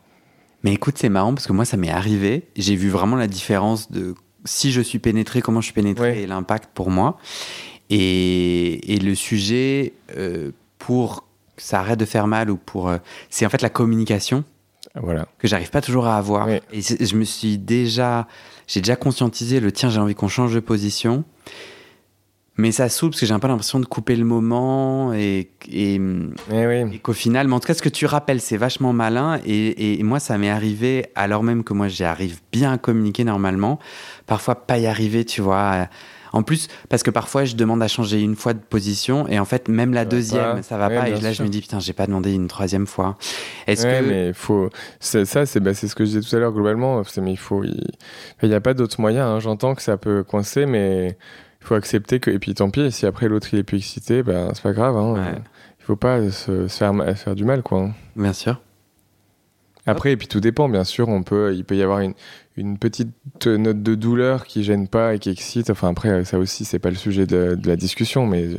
Mais 0.64 0.74
écoute, 0.74 0.96
c'est 0.98 1.10
marrant 1.10 1.34
parce 1.34 1.46
que 1.46 1.54
moi, 1.54 1.66
ça 1.66 1.78
m'est 1.78 1.92
arrivé. 1.92 2.44
J'ai 2.56 2.76
vu 2.76 2.90
vraiment 2.90 3.16
la 3.16 3.28
différence 3.28 3.92
de 3.92 4.16
si 4.46 4.72
je 4.72 4.82
suis 4.82 5.00
pénétré, 5.00 5.42
comment 5.42 5.62
je 5.62 5.66
suis 5.66 5.74
pénétré 5.74 6.24
et 6.24 6.28
l'impact 6.28 6.70
pour 6.74 6.90
moi. 6.90 7.18
Et, 7.90 8.94
et 8.94 9.00
le 9.00 9.14
sujet, 9.14 9.94
euh, 10.18 10.52
pour 10.80 11.26
que 11.56 11.62
ça 11.62 11.80
arrête 11.80 12.00
de 12.00 12.06
faire 12.06 12.28
mal, 12.28 12.50
ou 12.50 12.58
pour. 12.58 12.90
Euh, 12.90 12.98
c'est 13.30 13.46
en 13.46 13.50
fait 13.50 13.62
la 13.62 13.70
communication. 13.70 14.44
Voilà. 15.02 15.28
Que 15.40 15.48
j'arrive 15.48 15.70
pas 15.70 15.82
toujours 15.82 16.08
à 16.08 16.18
avoir. 16.18 16.50
Et 16.50 16.62
je 16.72 17.16
me 17.16 17.24
suis 17.24 17.58
déjà. 17.58 18.28
J'ai 18.68 18.82
déjà 18.82 18.98
conscientisé 18.98 19.60
le 19.60 19.72
tiens, 19.72 19.90
j'ai 19.90 20.00
envie 20.00 20.16
qu'on 20.16 20.28
change 20.28 20.54
de 20.54 20.60
position. 20.60 21.24
Mais 22.60 22.72
ça 22.72 22.90
saoule 22.90 23.12
parce 23.12 23.20
que 23.20 23.28
j'ai 23.28 23.34
un 23.34 23.40
peu 23.40 23.48
l'impression 23.48 23.80
de 23.80 23.86
couper 23.86 24.16
le 24.16 24.26
moment 24.26 25.14
et, 25.14 25.52
et, 25.72 26.02
eh 26.52 27.00
qu'au 27.04 27.14
final, 27.14 27.48
mais 27.48 27.54
en 27.54 27.60
tout 27.60 27.68
cas, 27.68 27.76
ce 27.76 27.84
que 27.84 27.90
tu 27.90 28.08
rappelles, 28.08 28.42
c'est 28.42 28.58
vachement 28.58 28.94
malin. 28.94 29.40
Et, 29.46 30.00
et 30.00 30.04
moi, 30.04 30.20
ça 30.20 30.40
m'est 30.40 30.50
arrivé 30.50 31.06
alors 31.14 31.44
même 31.44 31.64
que 31.64 31.74
moi, 31.74 31.88
j'arrive 31.88 32.42
bien 32.52 32.74
à 32.74 32.78
communiquer 32.80 33.24
normalement. 33.24 33.78
Parfois, 34.26 34.56
pas 34.56 34.80
y 34.80 34.88
arriver, 34.88 35.24
tu 35.24 35.42
vois. 35.42 35.88
En 36.38 36.44
plus, 36.44 36.68
parce 36.88 37.02
que 37.02 37.10
parfois, 37.10 37.46
je 37.46 37.56
demande 37.56 37.82
à 37.82 37.88
changer 37.88 38.22
une 38.22 38.36
fois 38.36 38.54
de 38.54 38.60
position 38.60 39.28
et 39.28 39.40
en 39.40 39.46
fait, 39.46 39.70
même 39.70 39.92
la 39.92 40.06
deuxième, 40.06 40.62
ça 40.62 40.78
va 40.78 40.88
pas. 40.88 41.10
Et 41.10 41.20
là, 41.20 41.34
je 41.34 41.42
me 41.42 41.50
dis, 41.50 41.62
putain, 41.62 41.80
j'ai 41.80 41.94
pas 41.94 42.06
demandé 42.06 42.32
une 42.32 42.48
troisième 42.48 42.86
fois. 42.86 43.18
Est-ce 43.66 43.88
que. 43.88 44.08
mais 44.08 44.34
faut. 44.34 44.70
Ça, 45.00 45.26
c'est 45.48 45.60
bah, 45.60 45.74
ce 45.74 45.96
que 45.96 46.06
je 46.06 46.12
disais 46.12 46.22
tout 46.22 46.36
à 46.36 46.40
l'heure 46.40 46.52
globalement. 46.52 47.02
Mais 47.20 47.32
il 47.32 47.40
faut. 47.40 47.64
Il 47.64 47.90
n'y 48.44 48.54
a 48.54 48.62
pas 48.62 48.76
d'autre 48.76 49.02
moyen. 49.02 49.28
Hein. 49.28 49.40
J'entends 49.40 49.74
que 49.74 49.82
ça 49.82 49.98
peut 49.98 50.24
coincer, 50.24 50.68
mais 50.68 51.18
faut 51.60 51.74
accepter 51.74 52.20
que 52.20 52.30
et 52.30 52.38
puis 52.38 52.54
tant 52.54 52.70
pis 52.70 52.92
si 52.94 53.06
après 53.06 53.28
l'autre 53.28 53.50
il 53.52 53.60
est 53.60 53.64
plus 53.64 53.80
excité 53.80 54.24
ben 54.24 54.52
c'est 54.54 54.64
pas 54.64 54.72
grave 54.72 54.96
hein. 54.96 55.36
il 55.82 55.84
faut 55.84 55.98
pas 55.98 56.30
se, 56.30 56.70
faire, 56.70 56.94
faire, 57.18 57.36
du 57.36 57.44
mal 57.44 57.62
quoi 57.62 57.82
hein. 57.82 57.92
bien 58.16 58.32
sûr 58.32 58.62
Après, 59.86 60.12
et 60.12 60.18
puis 60.18 60.28
tout 60.28 60.42
dépend, 60.42 60.68
bien 60.68 60.84
sûr. 60.84 61.08
On 61.08 61.24
peut, 61.24 61.56
il 61.56 61.64
peut 61.64 61.76
y 61.76 61.82
avoir 61.82 62.00
une, 62.00 62.14
une 62.58 62.78
petite 62.78 63.10
note 63.46 63.84
de 63.84 63.96
douleur 63.96 64.46
qui 64.46 64.64
gêne 64.64 64.88
pas 64.88 65.14
et 65.14 65.20
qui 65.20 65.30
excite. 65.30 65.70
Enfin, 65.70 65.90
après, 65.90 66.26
ça 66.26 66.40
aussi, 66.40 66.66
c'est 66.66 66.80
pas 66.80 66.90
le 66.90 66.96
sujet 66.96 67.26
de, 67.26 67.58
la 67.64 67.76
discussion, 67.76 68.26
mais. 68.26 68.50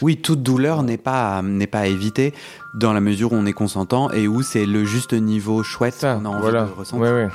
Oui, 0.00 0.16
toute 0.16 0.42
douleur 0.42 0.82
n'est 0.82 0.98
pas, 0.98 1.42
n'est 1.42 1.66
pas 1.66 1.80
à 1.80 1.86
éviter 1.86 2.34
dans 2.74 2.92
la 2.92 3.00
mesure 3.00 3.32
où 3.32 3.36
on 3.36 3.46
est 3.46 3.52
consentant 3.52 4.10
et 4.10 4.26
où 4.26 4.42
c'est 4.42 4.66
le 4.66 4.84
juste 4.84 5.12
niveau 5.12 5.62
chouette 5.62 6.00
qu'on 6.00 6.24
a 6.24 6.28
envie 6.28 6.50
de 6.50 6.78
ressentir. 6.78 7.02
Ouais, 7.02 7.12
ouais. 7.12 7.28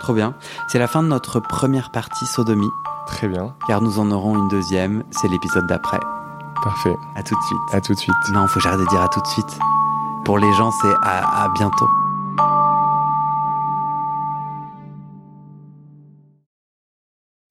Trop 0.00 0.12
bien. 0.12 0.34
C'est 0.68 0.78
la 0.78 0.88
fin 0.88 1.02
de 1.02 1.08
notre 1.08 1.40
première 1.40 1.90
partie 1.90 2.26
sodomie. 2.26 2.68
Très 3.06 3.28
bien. 3.28 3.54
Car 3.68 3.80
nous 3.80 3.98
en 3.98 4.10
aurons 4.10 4.36
une 4.36 4.48
deuxième, 4.48 5.04
c'est 5.10 5.28
l'épisode 5.28 5.66
d'après. 5.66 6.00
Parfait. 6.62 6.94
À 7.14 7.22
tout 7.22 7.34
de 7.34 7.42
suite. 7.42 7.60
À 7.72 7.80
tout 7.80 7.94
de 7.94 7.98
suite. 7.98 8.14
Non, 8.32 8.46
faut 8.48 8.60
j'arrête 8.60 8.80
de 8.80 8.88
dire 8.88 9.00
à 9.00 9.08
tout 9.08 9.20
de 9.20 9.26
suite. 9.26 9.58
Pour 10.24 10.38
les 10.38 10.52
gens, 10.54 10.70
c'est 10.82 10.94
à, 11.02 11.44
à 11.44 11.48
bientôt. 11.56 11.88